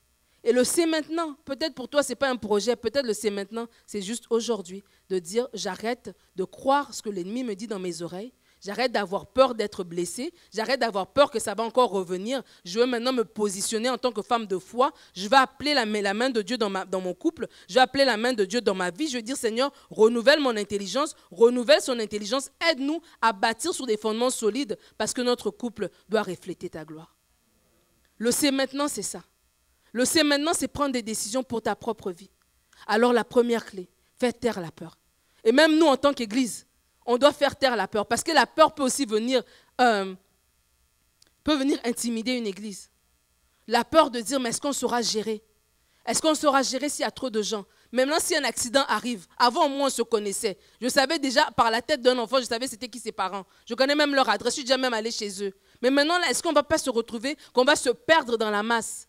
[0.47, 3.29] Et le c'est maintenant, peut-être pour toi, ce n'est pas un projet, peut-être le c'est
[3.29, 7.79] maintenant, c'est juste aujourd'hui de dire j'arrête de croire ce que l'ennemi me dit dans
[7.79, 8.31] mes oreilles,
[8.63, 12.43] j'arrête d'avoir peur d'être blessé, j'arrête d'avoir peur que ça va encore revenir.
[12.63, 14.93] Je veux maintenant me positionner en tant que femme de foi.
[15.13, 18.31] Je vais appeler la, main de Dieu dans mon couple, je vais appeler la main
[18.31, 19.09] de Dieu dans ma vie.
[19.09, 23.97] Je vais dire Seigneur, renouvelle mon intelligence, renouvelle son intelligence, aide-nous à bâtir sur des
[23.97, 27.17] fondements solides parce que notre couple doit refléter ta gloire.
[28.17, 29.23] Le c'est maintenant, c'est ça.
[29.97, 32.29] Le c'est maintenant, c'est prendre des décisions pour ta propre vie.
[32.85, 34.95] Alors la première clé, fais taire la peur.
[35.43, 36.67] Et même nous, en tant qu'Église,
[37.03, 38.05] on doit faire taire la peur.
[38.05, 39.41] Parce que la peur peut aussi venir,
[39.81, 40.13] euh,
[41.43, 42.91] peut venir intimider une Église.
[43.65, 45.43] La peur de dire, mais est-ce qu'on saura gérer?
[46.05, 47.65] Est-ce qu'on saura gérer s'il y a trop de gens?
[47.91, 50.59] Là, si un accident arrive, avant moi, on se connaissait.
[50.79, 53.47] Je savais déjà, par la tête d'un enfant, je savais c'était qui ses parents.
[53.65, 55.53] Je connais même leur adresse, je suis déjà même allée chez eux.
[55.81, 58.61] Mais maintenant, est-ce qu'on ne va pas se retrouver, qu'on va se perdre dans la
[58.61, 59.06] masse?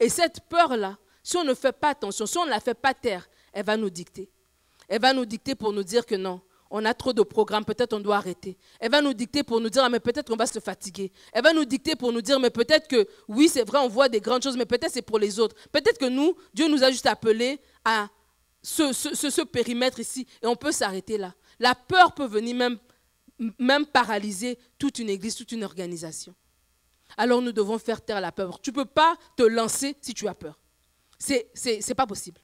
[0.00, 2.94] Et cette peur-là, si on ne fait pas attention, si on ne la fait pas
[2.94, 4.30] taire, elle va nous dicter.
[4.88, 7.92] Elle va nous dicter pour nous dire que non, on a trop de programmes, peut-être
[7.92, 8.56] on doit arrêter.
[8.78, 11.12] Elle va nous dicter pour nous dire, ah, mais peut-être qu'on va se fatiguer.
[11.32, 14.08] Elle va nous dicter pour nous dire, mais peut-être que, oui, c'est vrai, on voit
[14.08, 15.54] des grandes choses, mais peut-être c'est pour les autres.
[15.70, 18.08] Peut-être que nous, Dieu nous a juste appelés à
[18.62, 21.34] ce, périmètre ici, et on peut s'arrêter là.
[21.58, 22.70] La peur peut venir
[23.58, 26.34] même paralyser toute une église, toute une organisation
[27.16, 28.60] alors nous devons faire taire la peur.
[28.60, 30.58] Tu ne peux pas te lancer si tu as peur.
[31.18, 31.34] Ce
[31.88, 32.40] n'est pas possible.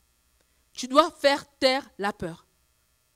[0.73, 2.47] Tu dois faire taire la peur.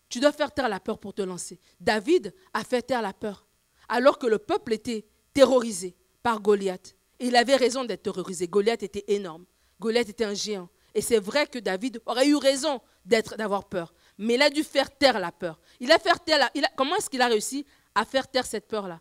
[0.08, 1.60] Tu dois faire taire la peur pour te lancer.
[1.78, 3.46] David a fait taire la peur.
[3.88, 6.96] Alors que le peuple était terrorisé par Goliath.
[7.18, 8.48] Et il avait raison d'être terrorisé.
[8.48, 9.44] Goliath était énorme.
[9.78, 10.68] Goliath était un géant.
[10.94, 13.94] Et c'est vrai que David aurait eu raison d'avoir peur.
[14.18, 15.60] Mais il a dû faire taire la peur.
[15.78, 19.00] Il a fait taire la, comment est-ce qu'il a réussi à faire taire cette peur-là?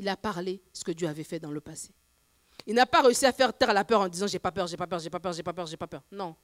[0.00, 1.90] Il a parlé ce que Dieu avait fait dans le passé.
[2.66, 4.78] Il n'a pas réussi à faire taire la peur en disant j'ai pas peur, j'ai
[4.78, 6.02] pas peur, j'ai pas peur, j'ai pas peur, j'ai pas peur.
[6.10, 6.34] Non.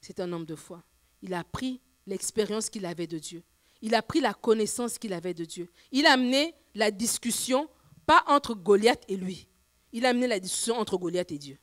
[0.00, 0.82] C'est un homme de foi.
[1.20, 3.42] Il a pris l'expérience qu'il avait de Dieu.
[3.82, 5.70] Il a pris la connaissance qu'il avait de Dieu.
[5.92, 7.68] Il a amené la discussion,
[8.06, 9.46] pas entre Goliath et lui.
[9.92, 11.58] Il a amené la discussion entre Goliath et Dieu.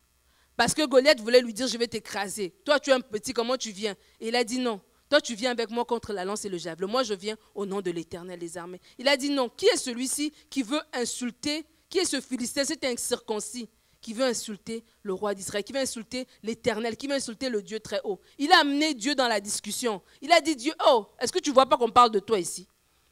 [0.55, 2.51] Parce que Goliath voulait lui dire, je vais t'écraser.
[2.63, 3.95] Toi, tu es un petit, comment tu viens?
[4.19, 4.79] Et il a dit non.
[5.15, 6.89] Toi, tu viens avec moi contre la lance et le javelot.
[6.89, 8.81] Moi, je viens au nom de l'Éternel des armées.
[8.97, 9.47] Il a dit non.
[9.47, 13.69] Qui est celui-ci qui veut insulter Qui est ce Philistin C'est un circoncis
[14.01, 17.79] qui veut insulter le roi d'Israël, qui veut insulter l'Éternel, qui veut insulter le Dieu
[17.79, 18.19] très haut?
[18.37, 20.01] Il a amené Dieu dans la discussion.
[20.21, 22.37] Il a dit Dieu, oh, est-ce que tu ne vois pas qu'on parle de toi
[22.37, 22.67] ici?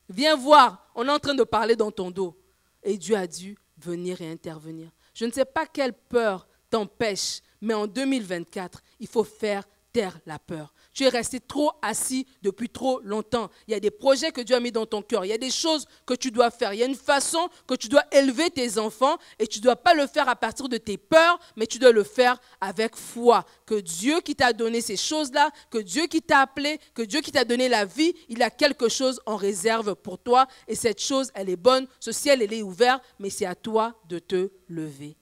[0.10, 2.38] Viens voir, on est en train de parler dans ton dos.
[2.84, 4.90] Et Dieu a dû venir et intervenir.
[5.14, 10.40] Je ne sais pas quelle peur t'empêche, mais en 2024, il faut faire taire la
[10.40, 10.74] peur.
[10.94, 13.50] Tu es resté trop assis depuis trop longtemps.
[13.68, 15.24] Il y a des projets que Dieu a mis dans ton cœur.
[15.24, 16.74] Il y a des choses que tu dois faire.
[16.74, 19.76] Il y a une façon que tu dois élever tes enfants et tu ne dois
[19.76, 23.46] pas le faire à partir de tes peurs, mais tu dois le faire avec foi.
[23.66, 27.32] Que Dieu qui t'a donné ces choses-là, que Dieu qui t'a appelé, que Dieu qui
[27.32, 31.32] t'a donné la vie, il a quelque chose en réserve pour toi et cette chose,
[31.34, 31.88] elle est bonne.
[32.00, 35.16] Ce ciel, elle est ouvert, mais c'est à toi de te lever.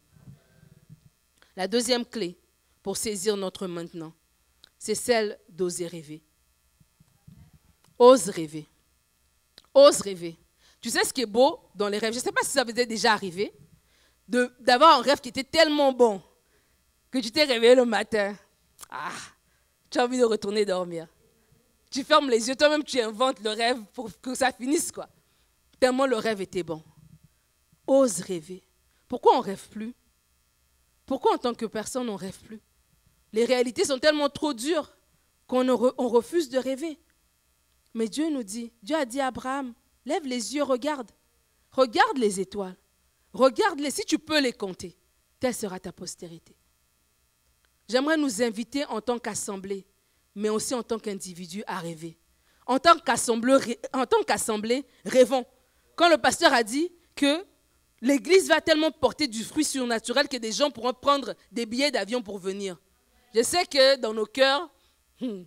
[1.56, 2.38] La deuxième clé
[2.82, 4.14] pour saisir notre maintenant,
[4.82, 6.24] c'est celle d'oser rêver.
[8.00, 8.68] Ose rêver.
[9.76, 10.40] Ose rêver.
[10.82, 12.14] Tu sais ce qui est beau dans les rêves?
[12.14, 13.54] Je ne sais pas si ça vous est déjà arrivé
[14.28, 16.20] d'avoir un rêve qui était tellement bon
[17.12, 18.36] que tu t'es réveillé le matin.
[18.90, 19.12] Ah,
[19.88, 21.08] tu as envie de retourner dormir.
[21.92, 25.08] Tu fermes les yeux, toi-même tu inventes le rêve pour que ça finisse quoi.
[25.80, 26.82] Tellement le rêve était bon.
[27.86, 28.64] Ose rêver.
[29.08, 29.94] Pourquoi on rêve plus?
[31.06, 32.60] Pourquoi en tant que personne on rêve plus?
[33.34, 34.96] Les réalités sont tellement trop dures
[35.48, 37.00] qu'on on refuse de rêver.
[37.94, 39.74] Mais Dieu nous dit, Dieu a dit à Abraham,
[40.06, 41.12] lève les yeux, regarde.
[41.72, 42.78] Regarde les étoiles.
[43.34, 44.98] Regarde-les, si tu peux les compter,
[45.40, 46.56] telle sera ta postérité.
[47.88, 49.86] J'aimerais nous inviter en tant qu'assemblée,
[50.36, 52.18] mais aussi en tant qu'individu à rêver.
[52.66, 55.46] En tant qu'assemblée, rêvons.
[55.96, 57.46] Quand le pasteur a dit que
[58.02, 62.22] l'Église va tellement porter du fruit surnaturel que des gens pourront prendre des billets d'avion
[62.22, 62.78] pour venir.
[63.34, 64.70] Je sais que dans nos cœurs,
[65.20, 65.44] hmm,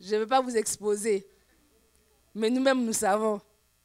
[0.00, 1.26] je ne vais pas vous exposer,
[2.34, 3.40] mais nous-mêmes, nous savons.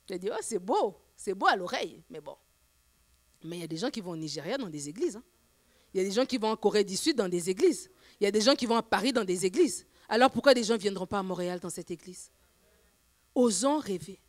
[0.08, 2.36] J'ai dit, oh, c'est beau, c'est beau à l'oreille, mais bon.
[3.43, 5.15] Mais il y a des gens qui vont au Nigeria dans des églises.
[5.15, 5.23] Hein.
[5.93, 7.89] Il y a des gens qui vont en Corée du Sud dans des églises.
[8.19, 9.86] Il y a des gens qui vont à Paris dans des églises.
[10.08, 12.32] Alors pourquoi des gens ne viendront pas à Montréal dans cette église?
[13.36, 14.19] Osons rêver.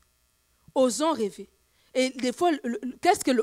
[0.74, 1.48] Osons rêver.
[1.94, 2.50] Et des fois,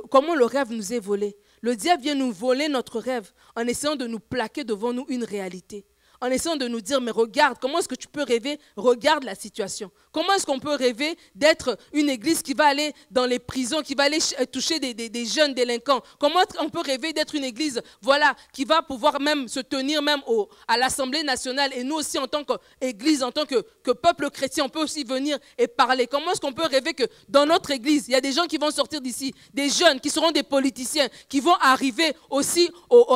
[0.10, 1.38] comment le rêve nous est volé?
[1.62, 5.24] Le diable vient nous voler notre rêve en essayant de nous plaquer devant nous une
[5.24, 5.86] réalité
[6.22, 8.60] en essayant de nous dire, mais regarde, comment est-ce que tu peux rêver?
[8.76, 9.92] Regarde la situation.
[10.12, 13.96] Comment est-ce qu'on peut rêver d'être une église qui va aller dans les prisons, qui
[13.96, 16.02] va aller euh, toucher des, jeunes délinquants?
[16.20, 20.22] Comment on peut rêver d'être une église, voilà, qui va pouvoir même se tenir même
[20.68, 21.72] à l'Assemblée nationale?
[21.76, 25.04] Et nous aussi en tant qu'église, en tant que, que peuple chrétien, on peut aussi
[25.04, 26.06] venir et parler.
[26.06, 28.58] Comment est-ce qu'on peut rêver que dans notre église, il y a des gens qui
[28.58, 32.70] vont sortir d'ici, des jeunes qui seront des politiciens, qui vont arriver aussi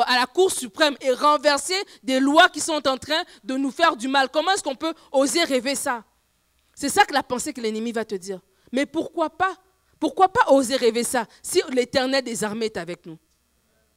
[0.08, 3.72] à la Cour suprême et renverser des lois qui sont en en train de nous
[3.72, 4.30] faire du mal.
[4.32, 6.04] Comment est-ce qu'on peut oser rêver ça?
[6.74, 8.40] C'est ça que la pensée que l'ennemi va te dire.
[8.72, 9.56] Mais pourquoi pas?
[10.00, 13.18] Pourquoi pas oser rêver ça si l'éternel des armées est avec nous?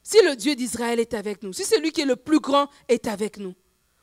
[0.02, 1.52] Si le Dieu d'Israël est avec nous?
[1.52, 3.54] Si celui qui est le plus grand est avec nous?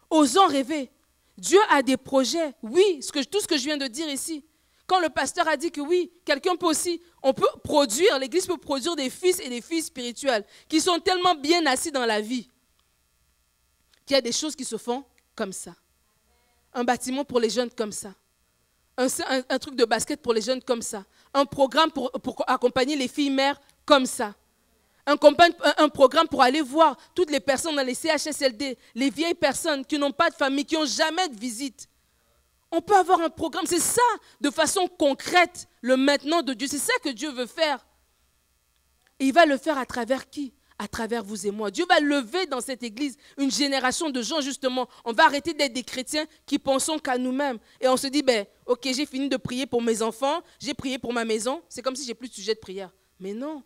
[0.10, 0.92] Osons rêver.
[1.38, 2.54] Dieu a des projets.
[2.62, 3.00] Oui,
[3.32, 4.46] tout ce que je viens de dire ici.
[4.88, 8.58] Quand le pasteur a dit que oui, quelqu'un peut aussi, on peut produire, l'Église peut
[8.58, 12.48] produire des fils et des filles spirituels qui sont tellement bien assis dans la vie
[14.06, 15.04] qu'il y a des choses qui se font
[15.36, 15.74] comme ça.
[16.74, 18.14] Un bâtiment pour les jeunes comme ça.
[18.98, 21.04] Un, truc de basket pour les jeunes comme ça.
[21.34, 22.12] Un programme pour,
[22.48, 24.34] accompagner les filles mères comme ça.
[25.06, 25.16] Un,
[25.78, 30.00] un, programme pour aller voir toutes les personnes dans les CHSLD, les vieilles personnes qui
[30.00, 31.88] n'ont pas de famille, qui n'ont jamais de visite.
[32.72, 33.66] On peut avoir un programme.
[33.68, 34.02] C'est ça,
[34.42, 36.68] de façon concrète, le maintenant de Dieu.
[36.68, 37.86] C'est ça que Dieu veut faire.
[39.20, 40.54] Et il va le faire à travers qui?
[40.78, 41.72] À travers vous et moi.
[41.72, 44.88] Dieu va lever dans cette église une génération de gens, justement.
[45.06, 47.60] On va arrêter d'être des chrétiens qui pensons qu'à nous-mêmes.
[47.80, 50.98] Et on se dit, ben, ok, j'ai fini de prier pour mes enfants, j'ai prié
[50.98, 52.92] pour ma maison, c'est comme si j'ai plus de sujet de prière.
[53.20, 53.64] Mais non.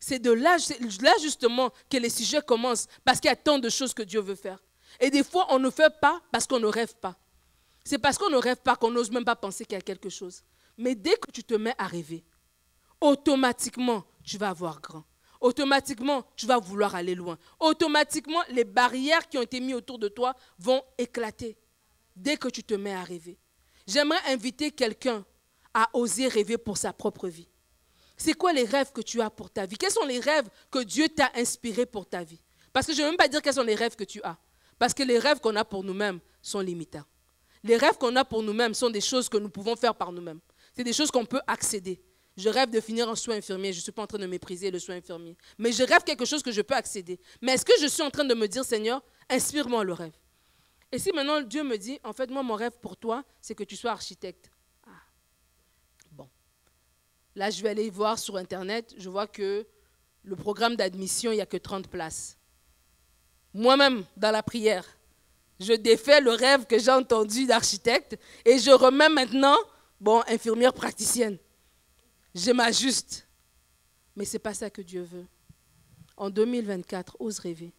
[0.00, 0.56] C'est de là,
[1.00, 4.20] là, justement, que les sujets commencent, parce qu'il y a tant de choses que Dieu
[4.20, 4.62] veut faire.
[5.00, 7.16] Et des fois, on ne fait pas parce qu'on ne rêve pas.
[7.84, 10.08] C'est parce qu'on ne rêve pas qu'on n'ose même pas penser qu'il y a quelque
[10.08, 10.42] chose.
[10.78, 12.24] Mais dès que tu te mets à rêver,
[13.00, 15.04] automatiquement, tu vas avoir grand
[15.40, 17.38] automatiquement, tu vas vouloir aller loin.
[17.60, 21.56] Automatiquement, les barrières qui ont été mises autour de toi vont éclater
[22.16, 23.38] dès que tu te mets à rêver.
[23.86, 25.24] J'aimerais inviter quelqu'un
[25.72, 27.48] à oser rêver pour sa propre vie.
[28.16, 29.76] C'est quoi les rêves que tu as pour ta vie?
[29.76, 32.40] Quels sont les rêves que Dieu t'a inspirés pour ta vie?
[32.72, 34.36] Parce que je ne veux même pas dire quels sont les rêves que tu as.
[34.78, 37.04] Parce que les rêves qu'on a pour nous-mêmes sont limitants.
[37.62, 40.40] Les rêves qu'on a pour nous-mêmes sont des choses que nous pouvons faire par nous-mêmes.
[40.76, 42.02] C'est des choses qu'on peut accéder.
[42.36, 43.72] Je rêve de finir en soins infirmiers.
[43.72, 45.36] Je ne suis pas en train de mépriser le soin infirmier.
[45.58, 47.20] Mais je rêve quelque chose que je peux accéder.
[47.40, 50.16] Mais est-ce que je suis en train de me dire, Seigneur, inspire-moi le rêve?
[50.90, 53.64] Et si maintenant Dieu me dit, en fait, moi, mon rêve pour toi, c'est que
[53.64, 54.50] tu sois architecte.
[54.84, 54.90] Ah.
[56.10, 56.28] Bon.
[57.36, 58.94] Là, je vais aller voir sur Internet.
[58.98, 59.66] Je vois que
[60.24, 62.36] le programme d'admission, il n'y a que 30 places.
[63.52, 64.84] Moi-même, dans la prière,
[65.60, 69.56] je défais le rêve que j'ai entendu d'architecte et je remets maintenant,
[70.00, 71.38] bon, infirmière praticienne
[72.34, 73.28] je m'ajuste.
[74.16, 75.26] Mais ce n'est pas ça que Dieu veut.
[76.16, 77.72] En 2024, ose rêver.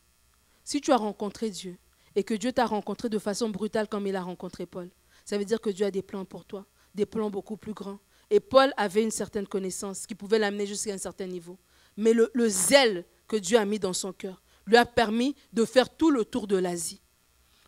[0.63, 1.77] Si tu as rencontré Dieu
[2.15, 4.89] et que Dieu t'a rencontré de façon brutale comme il a rencontré Paul,
[5.23, 7.99] ça veut dire que Dieu a des plans pour toi, des plans beaucoup plus grands.
[8.29, 11.57] Et Paul avait une certaine connaissance qui pouvait l'amener jusqu'à un certain niveau.
[11.95, 15.65] Mais le, le zèle que Dieu a mis dans son cœur lui a permis de
[15.65, 17.01] faire tout le tour de l'Asie,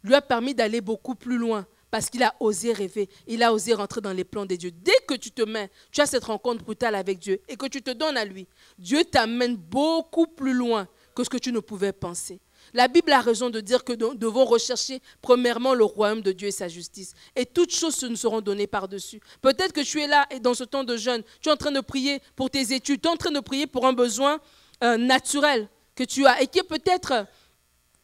[0.03, 3.73] lui a permis d'aller beaucoup plus loin, parce qu'il a osé rêver, il a osé
[3.73, 4.71] rentrer dans les plans de Dieu.
[4.71, 7.81] Dès que tu te mets, tu as cette rencontre brutale avec Dieu et que tu
[7.81, 8.47] te donnes à lui,
[8.77, 12.39] Dieu t'amène beaucoup plus loin que ce que tu ne pouvais penser.
[12.73, 16.49] La Bible a raison de dire que nous devons rechercher premièrement le royaume de Dieu
[16.49, 17.13] et sa justice.
[17.35, 19.21] Et toutes choses nous seront données par-dessus.
[19.41, 21.71] Peut-être que tu es là et dans ce temps de jeûne, tu es en train
[21.71, 24.39] de prier pour tes études, tu es en train de prier pour un besoin
[24.83, 27.25] euh, naturel que tu as et qui est peut-être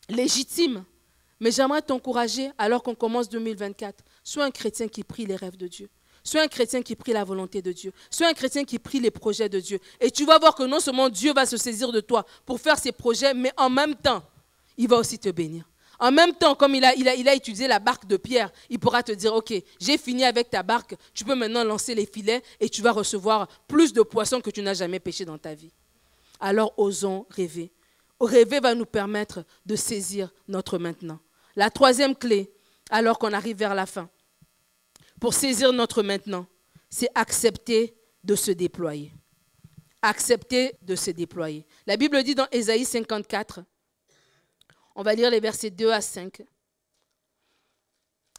[0.10, 0.86] légitime.
[1.44, 5.68] Mais j'aimerais t'encourager, alors qu'on commence 2024, sois un chrétien qui prie les rêves de
[5.68, 5.90] Dieu.
[6.24, 7.92] Sois un chrétien qui prie la volonté de Dieu.
[8.10, 9.78] Sois un chrétien qui prie les projets de Dieu.
[10.00, 12.80] Et tu vas voir que non seulement Dieu va se saisir de toi pour faire
[12.80, 14.24] ses projets, mais en même temps,
[14.78, 15.70] il va aussi te bénir.
[16.00, 19.34] En même temps, comme il a, il, la barque de Pierre, il pourra te dire,
[19.34, 22.94] OK, j'ai fini avec ta barque, tu peux maintenant lancer les filets et tu vas
[22.94, 25.74] recevoir plus de poissons que tu n'as jamais pêché dans ta vie.
[26.40, 27.74] Alors osons rêver.
[28.22, 31.20] Rêver va nous permettre de saisir notre maintenant.
[31.56, 32.52] La troisième clé,
[32.90, 34.10] alors qu'on arrive vers la fin,
[35.20, 36.48] pour saisir notre maintenant,
[36.90, 39.14] c'est accepter de se déployer.
[40.02, 41.66] Accepter de se déployer.
[41.88, 43.64] La Bible dit dans Ésaïe 54,
[44.96, 46.44] on va lire les versets 2 à 5.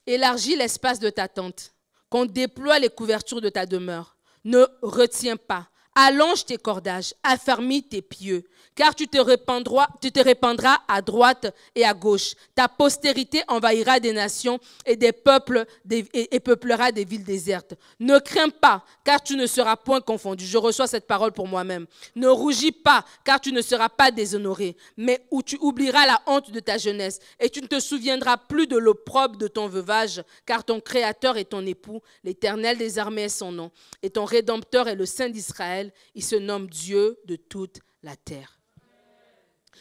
[0.06, 1.74] Élargis l'espace de ta tente,
[2.10, 4.16] qu'on déploie les couvertures de ta demeure.
[4.44, 10.20] Ne retiens pas, allonge tes cordages, affermis tes pieux, car tu te, répandras, tu te
[10.20, 12.34] répandras à droite et à gauche.
[12.54, 17.74] Ta postérité envahira des nations et des peuples et, peuplera des villes désertes.
[18.00, 20.44] Ne crains pas, car tu ne seras point confondu.
[20.44, 21.86] Je reçois cette parole pour moi-même.
[22.16, 26.50] Ne rougis pas, car tu ne seras pas déshonoré, mais où tu oublieras la honte
[26.50, 30.64] de ta jeunesse et tu ne te souviendras plus de l'opprobre de ton veuvage, car
[30.64, 33.70] ton Créateur est ton époux, l'Éternel des armées est son nom,
[34.02, 35.83] et ton Rédempteur est le Saint d'Israël.
[36.14, 38.60] Il se nomme Dieu de toute la terre.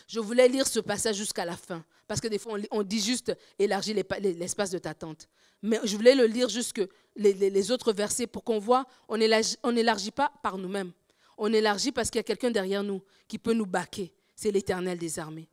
[0.08, 3.36] Je voulais lire ce passage jusqu'à la fin, parce que des fois, on, dit juste
[3.60, 5.30] élargir l'espace de ta tente.
[5.62, 6.82] Mais je voulais le lire jusque
[7.16, 10.92] les, les autres versets pour qu'on voit, on n'élargit pas par nous-mêmes.
[11.38, 14.14] On élargit parce qu'il y a quelqu'un derrière nous qui peut nous baquer.
[14.36, 15.48] C'est l'Éternel des armées.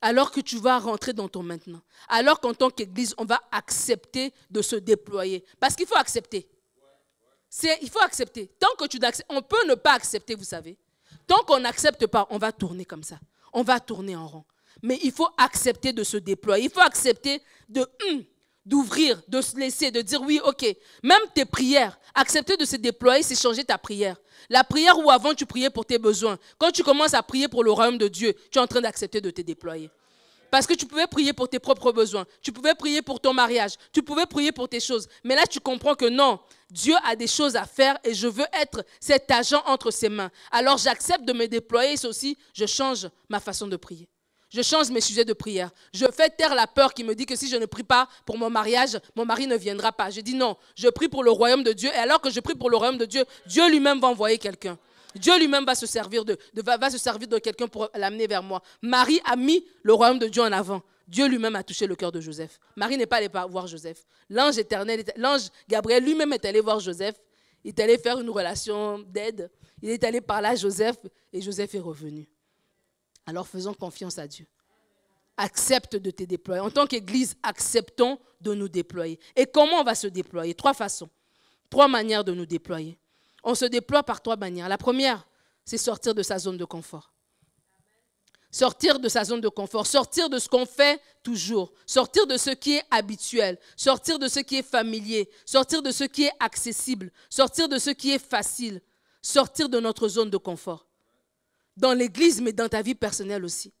[0.00, 1.80] Alors que tu vas rentrer dans ton maintenant.
[2.08, 5.44] Alors qu'en tant qu'Église, on va accepter de se déployer.
[5.58, 6.46] Parce qu'il faut accepter.
[7.82, 8.50] Il faut accepter.
[8.58, 10.76] Tant que tu on peut ne pas accepter, vous savez.
[11.26, 13.18] Tant qu'on n'accepte pas, on va tourner comme ça
[13.54, 14.44] on va tourner en rond.
[14.82, 16.64] Mais il faut accepter de se déployer.
[16.64, 18.24] Il faut accepter de hum,
[18.66, 20.66] d'ouvrir, de se laisser, de dire oui, ok.
[21.02, 24.16] Même tes prières, accepter de se déployer, c'est changer ta prière.
[24.50, 27.62] La prière où avant tu priais pour tes besoins, quand tu commences à prier pour
[27.62, 29.90] le royaume de Dieu, tu es en train d'accepter de te déployer.
[30.50, 33.72] Parce que tu pouvais prier pour tes propres besoins, tu pouvais prier pour ton mariage,
[33.92, 35.08] tu pouvais prier pour tes choses.
[35.24, 36.38] Mais là, tu comprends que non,
[36.74, 40.30] Dieu a des choses à faire et je veux être cet agent entre ses mains.
[40.50, 44.08] Alors j'accepte de me déployer, aussi, je change ma façon de prier.
[44.50, 45.70] Je change mes sujets de prière.
[45.92, 48.38] Je fais taire la peur qui me dit que si je ne prie pas pour
[48.38, 50.10] mon mariage, mon mari ne viendra pas.
[50.10, 51.90] Je dis non, je prie pour le royaume de Dieu.
[51.94, 54.76] Et alors que je prie pour le royaume de Dieu, Dieu lui-même va envoyer quelqu'un.
[55.14, 58.62] Dieu lui-même va se servir de, quelqu'un pour l'amener vers moi.
[58.82, 60.82] Marie a mis le royaume de Dieu en avant.
[61.06, 62.58] Dieu lui-même a touché le cœur de Joseph.
[62.76, 64.04] Marie n'est pas allée voir Joseph.
[64.30, 67.16] L'ange éternel, l'ange Gabriel lui-même est allé voir Joseph.
[67.62, 69.50] Il est allé faire une relation d'aide.
[69.82, 70.96] Il est allé parler à Joseph
[71.32, 72.28] et Joseph est revenu.
[73.26, 74.46] Alors faisons confiance à Dieu.
[75.36, 76.60] Accepte de te déployer.
[76.60, 79.18] En tant qu'Église, acceptons de nous déployer.
[79.34, 80.54] Et comment on va se déployer?
[80.54, 81.10] Trois façons.
[81.70, 82.98] Trois manières de nous déployer.
[83.44, 84.68] On se déploie par trois manières.
[84.68, 85.26] La première,
[85.64, 87.12] c'est sortir de sa zone de confort.
[88.50, 92.50] Sortir de sa zone de confort, sortir de ce qu'on fait toujours, sortir de ce
[92.50, 97.10] qui est habituel, sortir de ce qui est familier, sortir de ce qui est accessible,
[97.28, 98.80] sortir de ce qui est facile,
[99.20, 100.86] sortir de notre zone de confort.
[101.76, 103.72] Dans l'église, mais dans ta vie personnelle aussi.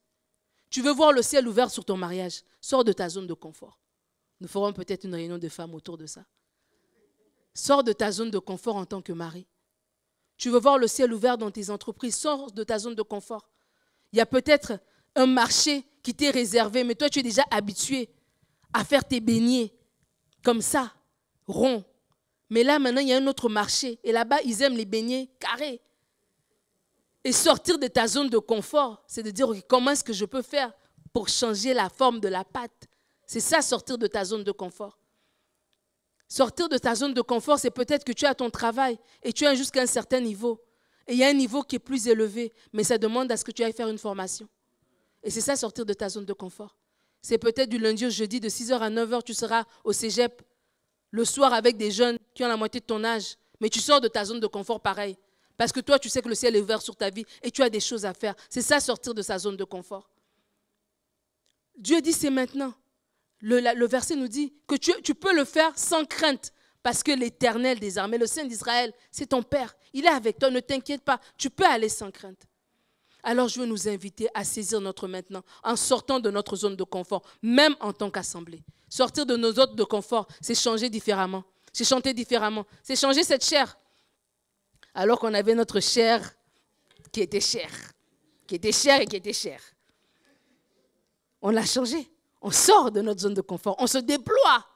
[0.70, 3.78] Tu veux voir le ciel ouvert sur ton mariage, sors de ta zone de confort.
[4.40, 6.24] Nous ferons peut-être une réunion de femmes autour de ça.
[7.54, 9.46] Sors de ta zone de confort en tant que mari.
[10.36, 13.48] Tu veux voir le ciel ouvert dans tes entreprises, sors de ta zone de confort.
[14.12, 14.78] Il y a peut-être
[15.14, 18.10] un marché qui t'est réservé, mais toi tu es déjà habitué
[18.72, 19.72] à faire tes beignets
[20.42, 20.92] comme ça,
[21.46, 21.84] rond.
[22.50, 25.30] Mais là maintenant il y a un autre marché et là-bas ils aiment les beignets
[25.38, 25.80] carrés.
[27.22, 30.42] Et sortir de ta zone de confort, c'est de dire comment est-ce que je peux
[30.42, 30.72] faire
[31.12, 32.86] pour changer la forme de la pâte?
[33.26, 34.98] C'est ça sortir de ta zone de confort.
[36.28, 39.44] Sortir de ta zone de confort, c'est peut-être que tu as ton travail et tu
[39.44, 40.60] es jusqu'à un certain niveau.
[41.06, 43.44] Et il y a un niveau qui est plus élevé, mais ça demande à ce
[43.44, 44.48] que tu ailles faire une formation.
[45.22, 46.76] Et c'est ça, sortir de ta zone de confort.
[47.22, 50.42] C'est peut-être du lundi au jeudi, de 6h à 9h, tu seras au cégep,
[51.10, 53.36] le soir avec des jeunes qui ont la moitié de ton âge.
[53.60, 55.16] Mais tu sors de ta zone de confort pareil.
[55.56, 57.62] Parce que toi, tu sais que le ciel est ouvert sur ta vie et tu
[57.62, 58.34] as des choses à faire.
[58.50, 60.10] C'est ça, sortir de sa zone de confort.
[61.78, 62.74] Dieu dit, c'est maintenant
[63.44, 66.52] le, verset nous dit que tu, peux le faire sans crainte.
[66.82, 69.74] Parce que l'Éternel des armées, le Saint d'Israël, c'est ton Père.
[69.92, 71.20] Il est avec toi, ne t'inquiète pas.
[71.38, 72.42] Tu peux aller sans crainte.
[73.22, 76.84] Alors je veux nous inviter à saisir notre maintenant en sortant de notre zone de
[76.84, 78.62] confort, même en tant qu'assemblée.
[78.88, 81.42] Sortir de nos zones de confort, c'est changer différemment.
[81.72, 82.66] C'est chanter différemment.
[82.82, 83.78] C'est changer cette chair.
[84.94, 86.34] Alors qu'on avait notre chair
[87.10, 87.72] qui était chère.
[88.46, 89.62] Qui était chère et qui était chère.
[91.40, 92.10] On l'a changé.
[92.46, 93.74] On sort de notre zone de confort.
[93.78, 94.66] On se déploie.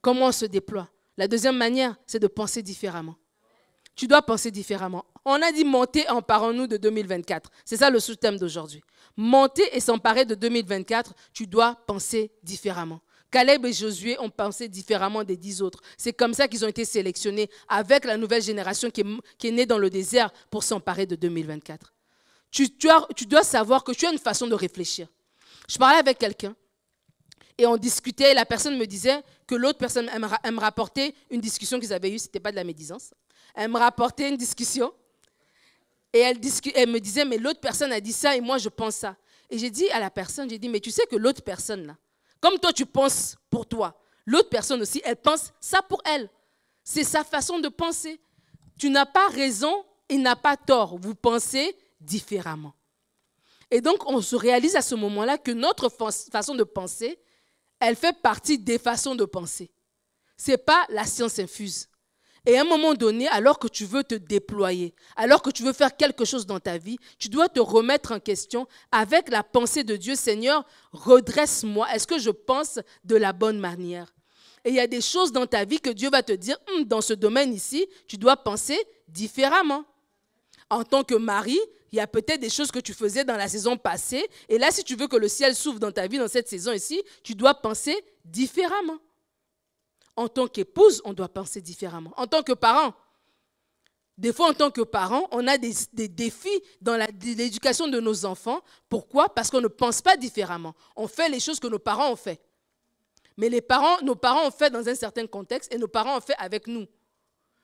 [0.00, 0.88] Comment on se déploie?
[1.18, 3.14] La deuxième manière, c'est de penser différemment.
[3.94, 5.04] Tu dois penser différemment.
[5.26, 7.50] On a dit monter, emparons-nous de 2024.
[7.66, 8.82] C'est ça le sous-thème d'aujourd'hui.
[9.18, 13.02] Monter et s'emparer de 2024, tu dois penser différemment.
[13.30, 15.82] Caleb et Josué ont pensé différemment des dix autres.
[15.98, 19.78] C'est comme ça qu'ils ont été sélectionnés avec la nouvelle génération qui est, née dans
[19.78, 21.92] le désert pour s'emparer de 2024.
[22.50, 22.70] Tu,
[23.14, 25.08] tu dois savoir que tu as une façon de réfléchir.
[25.68, 26.56] Je parlais avec quelqu'un
[27.58, 28.34] et on discutait.
[28.34, 30.10] La personne me disait que l'autre personne,
[30.42, 32.18] elle me rapportait une discussion qu'ils avaient eue.
[32.18, 33.12] Ce n'était pas de la médisance.
[33.54, 34.92] Elle me rapportait une discussion.
[36.12, 36.38] Et elle,
[36.74, 39.16] elle me disait, mais l'autre personne a dit ça et moi je pense ça.
[39.48, 41.96] Et j'ai dit à la personne, j'ai dit, mais tu sais que l'autre personne là,
[42.40, 46.28] comme toi tu penses pour toi, l'autre personne aussi, elle pense ça pour elle.
[46.84, 48.20] C'est sa façon de penser.
[48.78, 50.98] Tu n'as pas raison, il n'a pas tort.
[50.98, 52.74] Vous pensez différemment.
[53.70, 57.18] Et donc on se réalise à ce moment-là que notre façon de penser,
[57.82, 59.72] elle fait partie des façons de penser.
[60.36, 61.88] Ce n'est pas la science infuse.
[62.46, 65.72] Et à un moment donné, alors que tu veux te déployer, alors que tu veux
[65.72, 69.82] faire quelque chose dans ta vie, tu dois te remettre en question avec la pensée
[69.84, 71.92] de Dieu, Seigneur, redresse-moi.
[71.92, 74.12] Est-ce que je pense de la bonne manière?
[74.64, 76.84] Et il y a des choses dans ta vie que Dieu va te dire, hum,
[76.84, 78.78] dans ce domaine ici, tu dois penser
[79.08, 79.84] différemment.
[80.70, 81.58] En tant que mari,
[81.92, 84.26] il y a peut-être des choses que tu faisais dans la saison passée.
[84.48, 86.72] Et là, si tu veux que le ciel s'ouvre dans ta vie dans cette saison
[86.72, 88.98] ici, tu dois penser différemment.
[90.16, 92.12] En tant qu'épouse, on doit penser différemment.
[92.16, 92.94] En tant que parent,
[94.16, 95.74] des fois, en tant que parent, on a des,
[96.08, 98.62] défis dans l'éducation de nos enfants.
[98.88, 99.28] Pourquoi?
[99.34, 100.74] Parce qu'on ne pense pas différemment.
[100.96, 102.40] On fait les choses que nos parents ont fait.
[103.36, 106.66] Mais nos parents ont fait dans un certain contexte et nos parents ont fait avec
[106.66, 106.86] nous.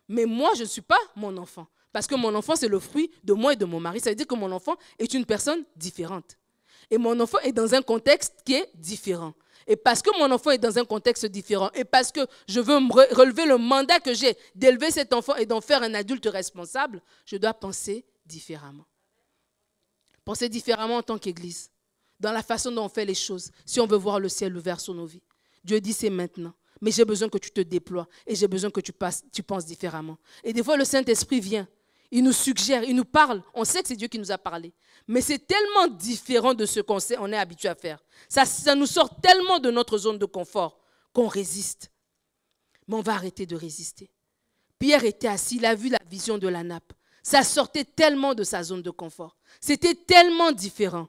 [0.07, 1.67] Mais moi, je ne suis pas mon enfant.
[1.93, 4.01] Parce que mon enfant, c'est le fruit de moi et de mon mari.
[4.01, 6.37] Ça veut dire que mon enfant est une personne différente.
[6.91, 9.35] Et mon enfant est dans un contexte qui est différent.
[9.67, 12.77] Et parce que mon enfant est dans un contexte différent, et parce que je veux
[12.77, 17.37] relever le mandat que j'ai d'élever cet enfant et d'en faire un adulte responsable, je
[17.37, 18.87] dois penser différemment.
[20.25, 21.71] Penser différemment en tant qu'Église,
[22.19, 24.81] dans la façon dont on fait les choses, si on veut voir le ciel ouvert
[24.81, 25.23] sur nos vies.
[25.63, 26.55] Dieu dit c'est maintenant.
[26.81, 29.67] Mais j'ai besoin que tu te déploies et j'ai besoin que tu, passes, tu penses
[29.67, 30.17] différemment.
[30.45, 31.69] Et des fois, le Saint-Esprit vient
[32.11, 33.43] il nous suggère, il nous parle.
[33.55, 34.73] On sait que c'est Dieu qui nous a parlé.
[35.07, 38.03] Mais c'est tellement différent de ce qu'on on est habitué à faire.
[38.29, 40.81] Ça, ça nous sort tellement de notre zone de confort
[41.13, 41.91] qu'on résiste.
[42.87, 44.11] Mais on va arrêter de résister.
[44.79, 46.93] Pierre était assis, il a vu la vision de la nappe.
[47.23, 49.37] Ça sortait tellement de sa zone de confort.
[49.61, 51.09] C'était tellement différent.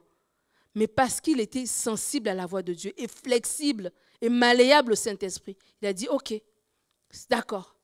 [0.74, 3.90] Mais parce qu'il était sensible à la voix de Dieu et flexible
[4.20, 6.34] et malléable au Saint-Esprit, il a dit, OK,
[7.28, 7.76] d'accord.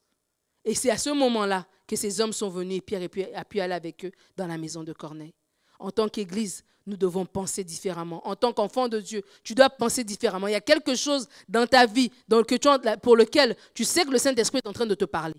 [0.65, 3.75] Et c'est à ce moment-là que ces hommes sont venus et Pierre a pu aller
[3.75, 5.35] avec eux dans la maison de Corneille.
[5.79, 8.27] En tant qu'Église, nous devons penser différemment.
[8.27, 10.47] En tant qu'enfant de Dieu, tu dois penser différemment.
[10.47, 14.11] Il y a quelque chose dans ta vie dans le, pour lequel tu sais que
[14.11, 15.35] le Saint-Esprit est en train de te parler.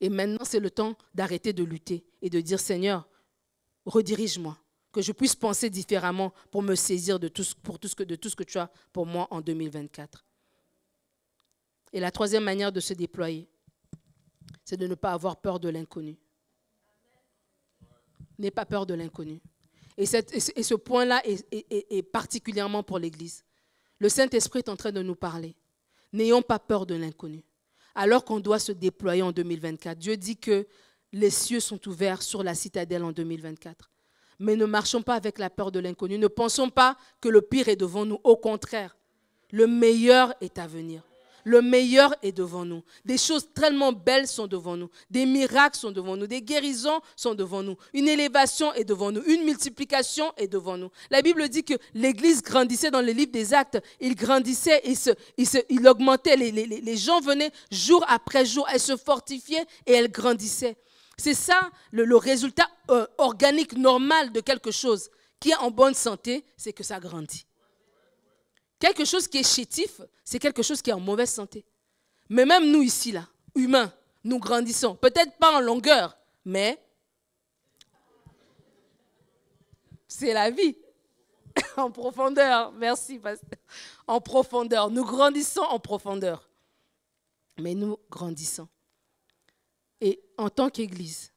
[0.00, 3.08] Et maintenant, c'est le temps d'arrêter de lutter et de dire, Seigneur,
[3.86, 4.58] redirige-moi,
[4.92, 7.54] que je puisse penser différemment pour me saisir de tout ce
[7.94, 10.24] que, de tout ce que tu as pour moi en 2024.
[11.92, 13.48] Et la troisième manière de se déployer,
[14.64, 16.16] c'est de ne pas avoir peur de l'inconnu.
[18.38, 19.40] N'aie pas peur de l'inconnu.
[19.96, 23.44] Et, ce point-là est, particulièrement pour l'Église.
[23.98, 25.54] Le Saint-Esprit est en train de nous parler.
[26.12, 27.44] N'ayons pas peur de l'inconnu.
[27.94, 29.98] Alors qu'on doit se déployer en 2024.
[29.98, 30.66] Dieu dit que
[31.12, 33.90] les cieux sont ouverts sur la citadelle en 2024.
[34.40, 36.18] Mais ne marchons pas avec la peur de l'inconnu.
[36.18, 38.18] Ne pensons pas que le pire est devant nous.
[38.24, 38.96] Au contraire,
[39.52, 41.04] le meilleur est à venir.
[41.44, 42.82] Le meilleur est devant nous.
[43.04, 44.88] Des choses tellement belles sont devant nous.
[45.10, 46.26] Des miracles sont devant nous.
[46.26, 47.76] Des guérisons sont devant nous.
[47.92, 49.22] Une élévation est devant nous.
[49.26, 50.90] Une multiplication est devant nous.
[51.10, 53.78] La Bible dit que l'Église grandissait dans le livre des actes.
[54.00, 56.36] Il grandissait, il, il, augmentait.
[56.36, 58.66] Les, gens venaient jour après jour.
[58.72, 60.76] Elle se fortifiait et elle grandissait.
[61.18, 66.44] C'est ça le, résultat euh, organique normal de quelque chose qui est en bonne santé,
[66.56, 67.44] c'est que ça grandit.
[68.84, 71.64] Quelque chose qui est chétif, c'est quelque chose qui est en mauvaise santé.
[72.28, 73.90] Mais même nous ici, là, humains,
[74.22, 74.94] nous grandissons.
[74.94, 76.14] Peut-être pas en longueur,
[76.44, 76.78] mais
[80.06, 80.76] c'est la vie.
[81.78, 82.72] en profondeur.
[82.72, 83.58] Merci, pasteur.
[84.06, 84.90] En profondeur.
[84.90, 86.50] Nous grandissons en profondeur.
[87.58, 88.68] Mais nous grandissons.
[90.02, 91.32] Et en tant qu'Église,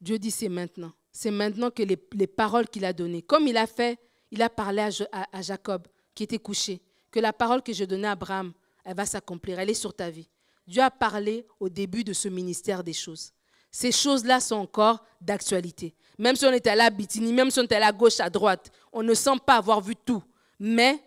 [0.00, 0.94] Dieu dit c'est maintenant.
[1.12, 3.98] C'est maintenant que les, paroles qu'il a données, comme il a fait,
[4.30, 8.12] il a parlé à Jacob qui était couché, que la parole que je donnais à
[8.12, 8.52] Abraham,
[8.84, 10.28] elle va s'accomplir, elle est sur ta vie.
[10.66, 13.32] Dieu a parlé au début de ce ministère des choses.
[13.70, 15.94] Ces choses-là sont encore d'actualité.
[16.18, 18.28] Même si on était à la Bitini, même si on était à la gauche, à
[18.28, 20.22] droite, on ne semble pas avoir vu tout.
[20.58, 21.02] Mais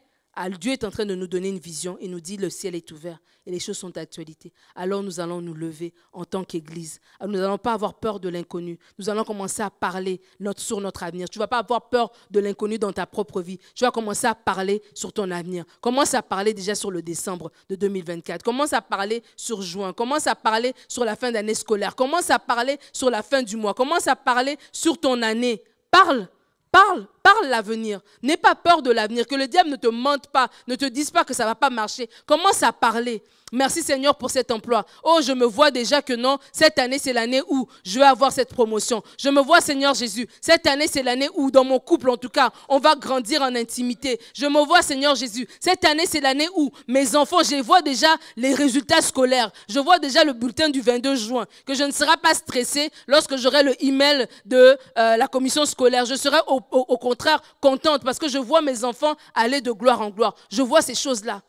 [0.60, 2.92] Dieu est en train de nous donner une vision et nous dit le ciel est
[2.92, 4.52] ouvert et les choses sont d'actualité.
[4.76, 7.00] Alors nous allons nous lever en tant qu'Église.
[7.20, 8.80] Ah, Nous n'allons pas avoir peur de l'inconnu.
[8.98, 10.20] Nous allons commencer à parler
[10.58, 11.30] sur notre avenir.
[11.30, 13.60] Tu ne vas pas avoir peur de l'inconnu dans ta propre vie.
[13.76, 15.64] Tu vas commencer à parler sur ton avenir.
[15.80, 18.44] Commence à parler déjà sur le décembre de 2024.
[18.44, 19.94] Commence à parler sur juin.
[19.94, 21.96] Commence à parler sur la fin d'année scolaire.
[21.96, 23.74] Commence à parler sur la fin du mois.
[23.74, 25.64] Commence à parler sur ton année.
[25.92, 26.28] Parle.
[26.76, 28.01] Parle, parle l'avenir.
[28.21, 29.26] N'aie pas peur de l'avenir.
[29.26, 31.55] Que le diable ne te mente pas, ne te dise pas que ça ne va
[31.55, 32.07] pas marcher.
[32.28, 33.23] Commence à parler.
[33.51, 34.86] Merci Seigneur pour cet emploi.
[35.03, 38.32] Oh, je me vois déjà que non, cette année c'est l'année où je vais avoir
[38.32, 39.03] cette promotion.
[39.19, 42.28] Je me vois Seigneur Jésus, cette année c'est l'année où dans mon couple en tout
[42.30, 44.19] cas, on va grandir en intimité.
[44.34, 48.09] Je me vois Seigneur Jésus, cette année c'est l'année où mes enfants, je vois déjà
[48.36, 49.51] les résultats scolaires.
[49.69, 53.38] Je vois déjà le bulletin du 22 juin, que je ne serai pas stressée lorsque
[53.38, 56.05] j'aurai le email de euh, la commission scolaire.
[56.05, 59.72] Je serai au, au- au contraire contente parce que je vois mes enfants aller de
[59.72, 60.36] gloire en gloire.
[60.51, 61.41] Je vois ces choses-là.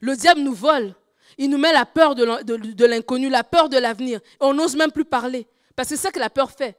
[0.00, 0.94] Le diable nous vole.
[1.38, 4.20] Il nous met la peur de l'in- de- de l'inconnu, la peur de l'avenir.
[4.40, 5.46] On n'ose même plus parler.
[5.74, 6.76] Parce que c'est ça que la peur fait.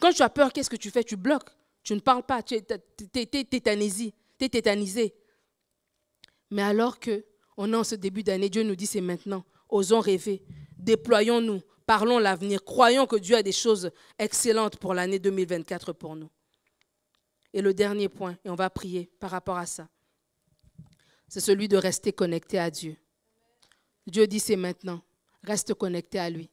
[0.00, 1.04] Quand tu as peur, qu'est-ce que tu fais?
[1.04, 1.50] Tu bloques.
[1.82, 2.42] Tu ne parles pas.
[2.42, 4.14] Tu es tétanisé.
[4.38, 5.14] Tétanisé.
[6.50, 7.24] Mais alors que
[7.56, 9.44] on est en ce début d'année, Dieu nous dit c'est maintenant.
[9.68, 10.42] Osons rêver.
[10.78, 11.60] Déployons-nous.
[11.86, 12.64] Parlons l'avenir.
[12.64, 16.30] Croyons que Dieu a des choses excellentes pour l'année 2024 pour nous.
[17.52, 19.88] Et le dernier point, et on va prier par rapport à ça,
[21.28, 22.96] c'est celui de rester connecté à Dieu.
[24.06, 25.02] Dieu dit c'est maintenant.
[25.42, 26.50] Reste connecté à lui.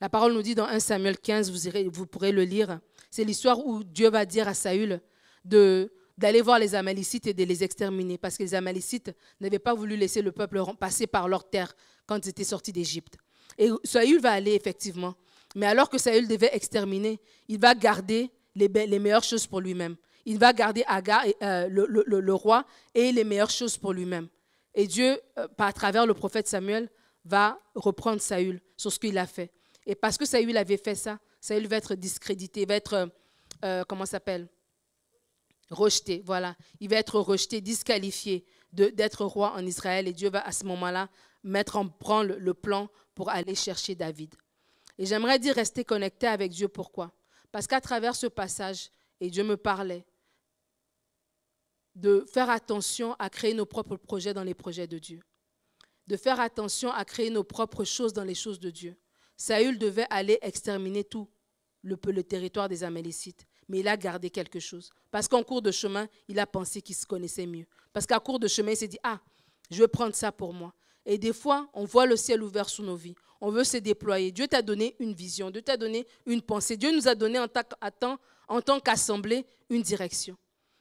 [0.00, 1.50] La parole nous dit dans 1 Samuel 15,
[1.86, 2.80] vous, pourrez le lire.
[3.10, 5.00] C'est l'histoire où Dieu va dire à Saül
[5.44, 9.96] d'aller voir les Amalicites et de les exterminer parce que les Amalicites n'avaient pas voulu
[9.96, 11.74] laisser le peuple passer par leur terre
[12.06, 13.16] quand ils étaient sortis d'Égypte.
[13.58, 15.14] Et Saül va aller effectivement.
[15.54, 19.96] Mais alors que Saül devait exterminer, il va garder les, les meilleures choses pour lui-même.
[20.24, 22.64] Il va garder Agar, euh, le, roi,
[22.94, 24.28] et les meilleures choses pour lui-même.
[24.74, 26.88] Et Dieu, euh, à travers le prophète Samuel,
[27.24, 29.52] va reprendre Saül sur ce qu'il a fait.
[29.86, 33.06] Et parce que Saül avait fait ça, Saül va être discrédité, va être, euh,
[33.64, 34.48] euh, comment s'appelle
[35.70, 36.54] Rejeté, voilà.
[36.80, 40.06] Il va être rejeté, disqualifié d'être roi en Israël.
[40.06, 41.08] Et Dieu va à ce moment-là
[41.42, 44.34] mettre en branle le plan pour aller chercher David.
[44.98, 46.68] Et j'aimerais dire rester connecté avec Dieu.
[46.68, 47.12] Pourquoi?
[47.52, 50.04] Parce qu'à travers ce passage, et Dieu me parlait,
[51.94, 55.20] de faire attention à créer nos propres projets dans les projets de Dieu.
[56.06, 58.96] De faire attention à créer nos propres choses dans les choses de Dieu.
[59.36, 61.28] Saül devait aller exterminer tout
[61.82, 64.90] le, le territoire des Amalicites, mais il a gardé quelque chose.
[65.10, 67.66] Parce qu'en cours de chemin, il a pensé qu'il se connaissait mieux.
[67.92, 69.20] Parce qu'à cours de chemin, il s'est dit, ah,
[69.70, 70.72] je vais prendre ça pour moi.
[71.04, 73.14] Et des fois, on voit le ciel ouvert sous nos vies.
[73.40, 74.30] On veut se déployer.
[74.30, 76.76] Dieu t'a donné une vision, Dieu t'a donné une pensée.
[76.76, 78.18] Dieu nous a donné en, ta- à temps-
[78.48, 80.36] en tant qu'assemblée une direction.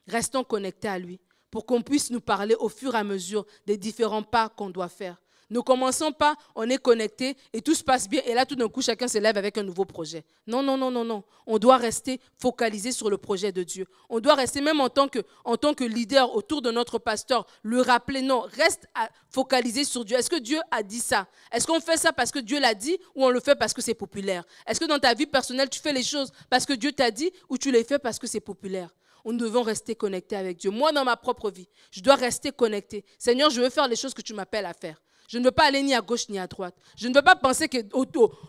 [0.07, 3.77] Restons connectés à lui pour qu'on puisse nous parler au fur et à mesure des
[3.77, 5.21] différents pas qu'on doit faire.
[5.51, 8.69] Ne commençons pas, on est connecté et tout se passe bien et là tout d'un
[8.69, 10.23] coup chacun se lève avec un nouveau projet.
[10.47, 11.25] Non, non, non, non, non.
[11.45, 13.85] On doit rester focalisé sur le projet de Dieu.
[14.07, 18.21] On doit rester même en tant que, en leader autour de notre pasteur, le rappeler.
[18.21, 18.87] Non, reste
[19.29, 20.17] focalisé sur Dieu.
[20.17, 21.27] Est-ce que Dieu a dit ça?
[21.51, 23.81] Est-ce qu'on fait ça parce que Dieu l'a dit ou on le fait parce que
[23.81, 24.45] c'est populaire?
[24.65, 27.29] Est-ce que dans ta vie personnelle tu fais les choses parce que Dieu t'a dit
[27.49, 28.89] ou tu les fais parce que c'est populaire?
[29.25, 30.71] Nous devons rester connectés avec Dieu.
[30.71, 33.05] Moi, dans ma propre vie, je dois rester connecté.
[33.17, 35.01] Seigneur, je veux faire les choses que tu m'appelles à faire.
[35.31, 36.75] Je ne veux pas aller ni à gauche ni à droite.
[36.97, 37.77] Je ne veux pas penser que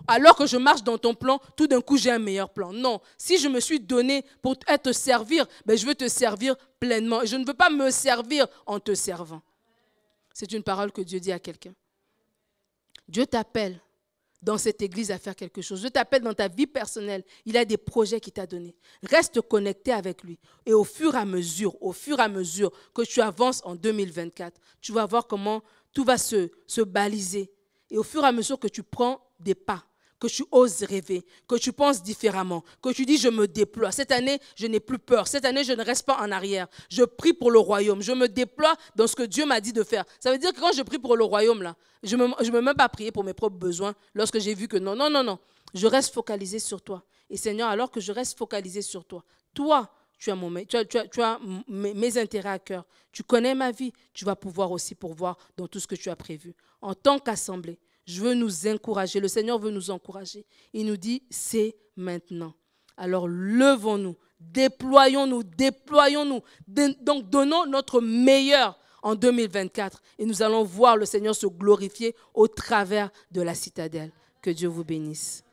[0.08, 2.72] alors que je marche dans ton plan, tout d'un coup j'ai un meilleur plan.
[2.72, 7.22] Non, si je me suis donné pour être servir, ben je veux te servir pleinement.
[7.22, 9.42] Et je ne veux pas me servir en te servant.
[10.34, 11.72] C'est une parole que Dieu dit à quelqu'un.
[13.06, 13.80] Dieu t'appelle
[14.42, 15.80] dans cette église à faire quelque chose.
[15.80, 17.24] Dieu t'appelle dans ta vie personnelle.
[17.46, 18.74] Il a des projets qu'il t'a donnés.
[19.02, 20.38] Reste connecté avec lui.
[20.66, 23.76] Et au fur et à mesure, au fur et à mesure que tu avances en
[23.76, 25.62] 2024, tu vas voir comment
[25.92, 27.52] tout va se, se baliser.
[27.90, 29.84] Et au fur et à mesure que tu prends des pas,
[30.22, 33.90] que tu oses rêver, que tu penses différemment, que tu dis je me déploie.
[33.90, 35.26] Cette année, je n'ai plus peur.
[35.26, 36.68] Cette année, je ne reste pas en arrière.
[36.88, 38.02] Je prie pour le royaume.
[38.02, 40.04] Je me déploie dans ce que Dieu m'a dit de faire.
[40.20, 42.52] Ça veut dire que quand je prie pour le royaume, là, je ne me, je
[42.52, 45.24] me même pas prier pour mes propres besoins lorsque j'ai vu que non, non, non,
[45.24, 45.40] non.
[45.74, 47.02] Je reste focalisé sur toi.
[47.28, 50.76] Et Seigneur, alors que je reste focalisé sur toi, toi, tu as, mon, tu
[51.20, 52.84] as, mes intérêts à cœur.
[53.10, 53.92] Tu connais ma vie.
[54.14, 56.54] Tu vas pouvoir aussi pourvoir dans tout ce que tu as prévu.
[56.80, 59.20] En tant qu'assemblée, je veux nous encourager.
[59.20, 60.44] Le Seigneur veut nous encourager.
[60.72, 62.54] Il nous dit, c'est maintenant.
[62.96, 66.40] Alors levons-nous, déployons-nous, déployons-nous.
[66.66, 72.48] Donc donnons notre meilleur en 2024 et nous allons voir le Seigneur se glorifier au
[72.48, 74.12] travers de la citadelle.
[74.40, 75.44] Que Dieu vous bénisse.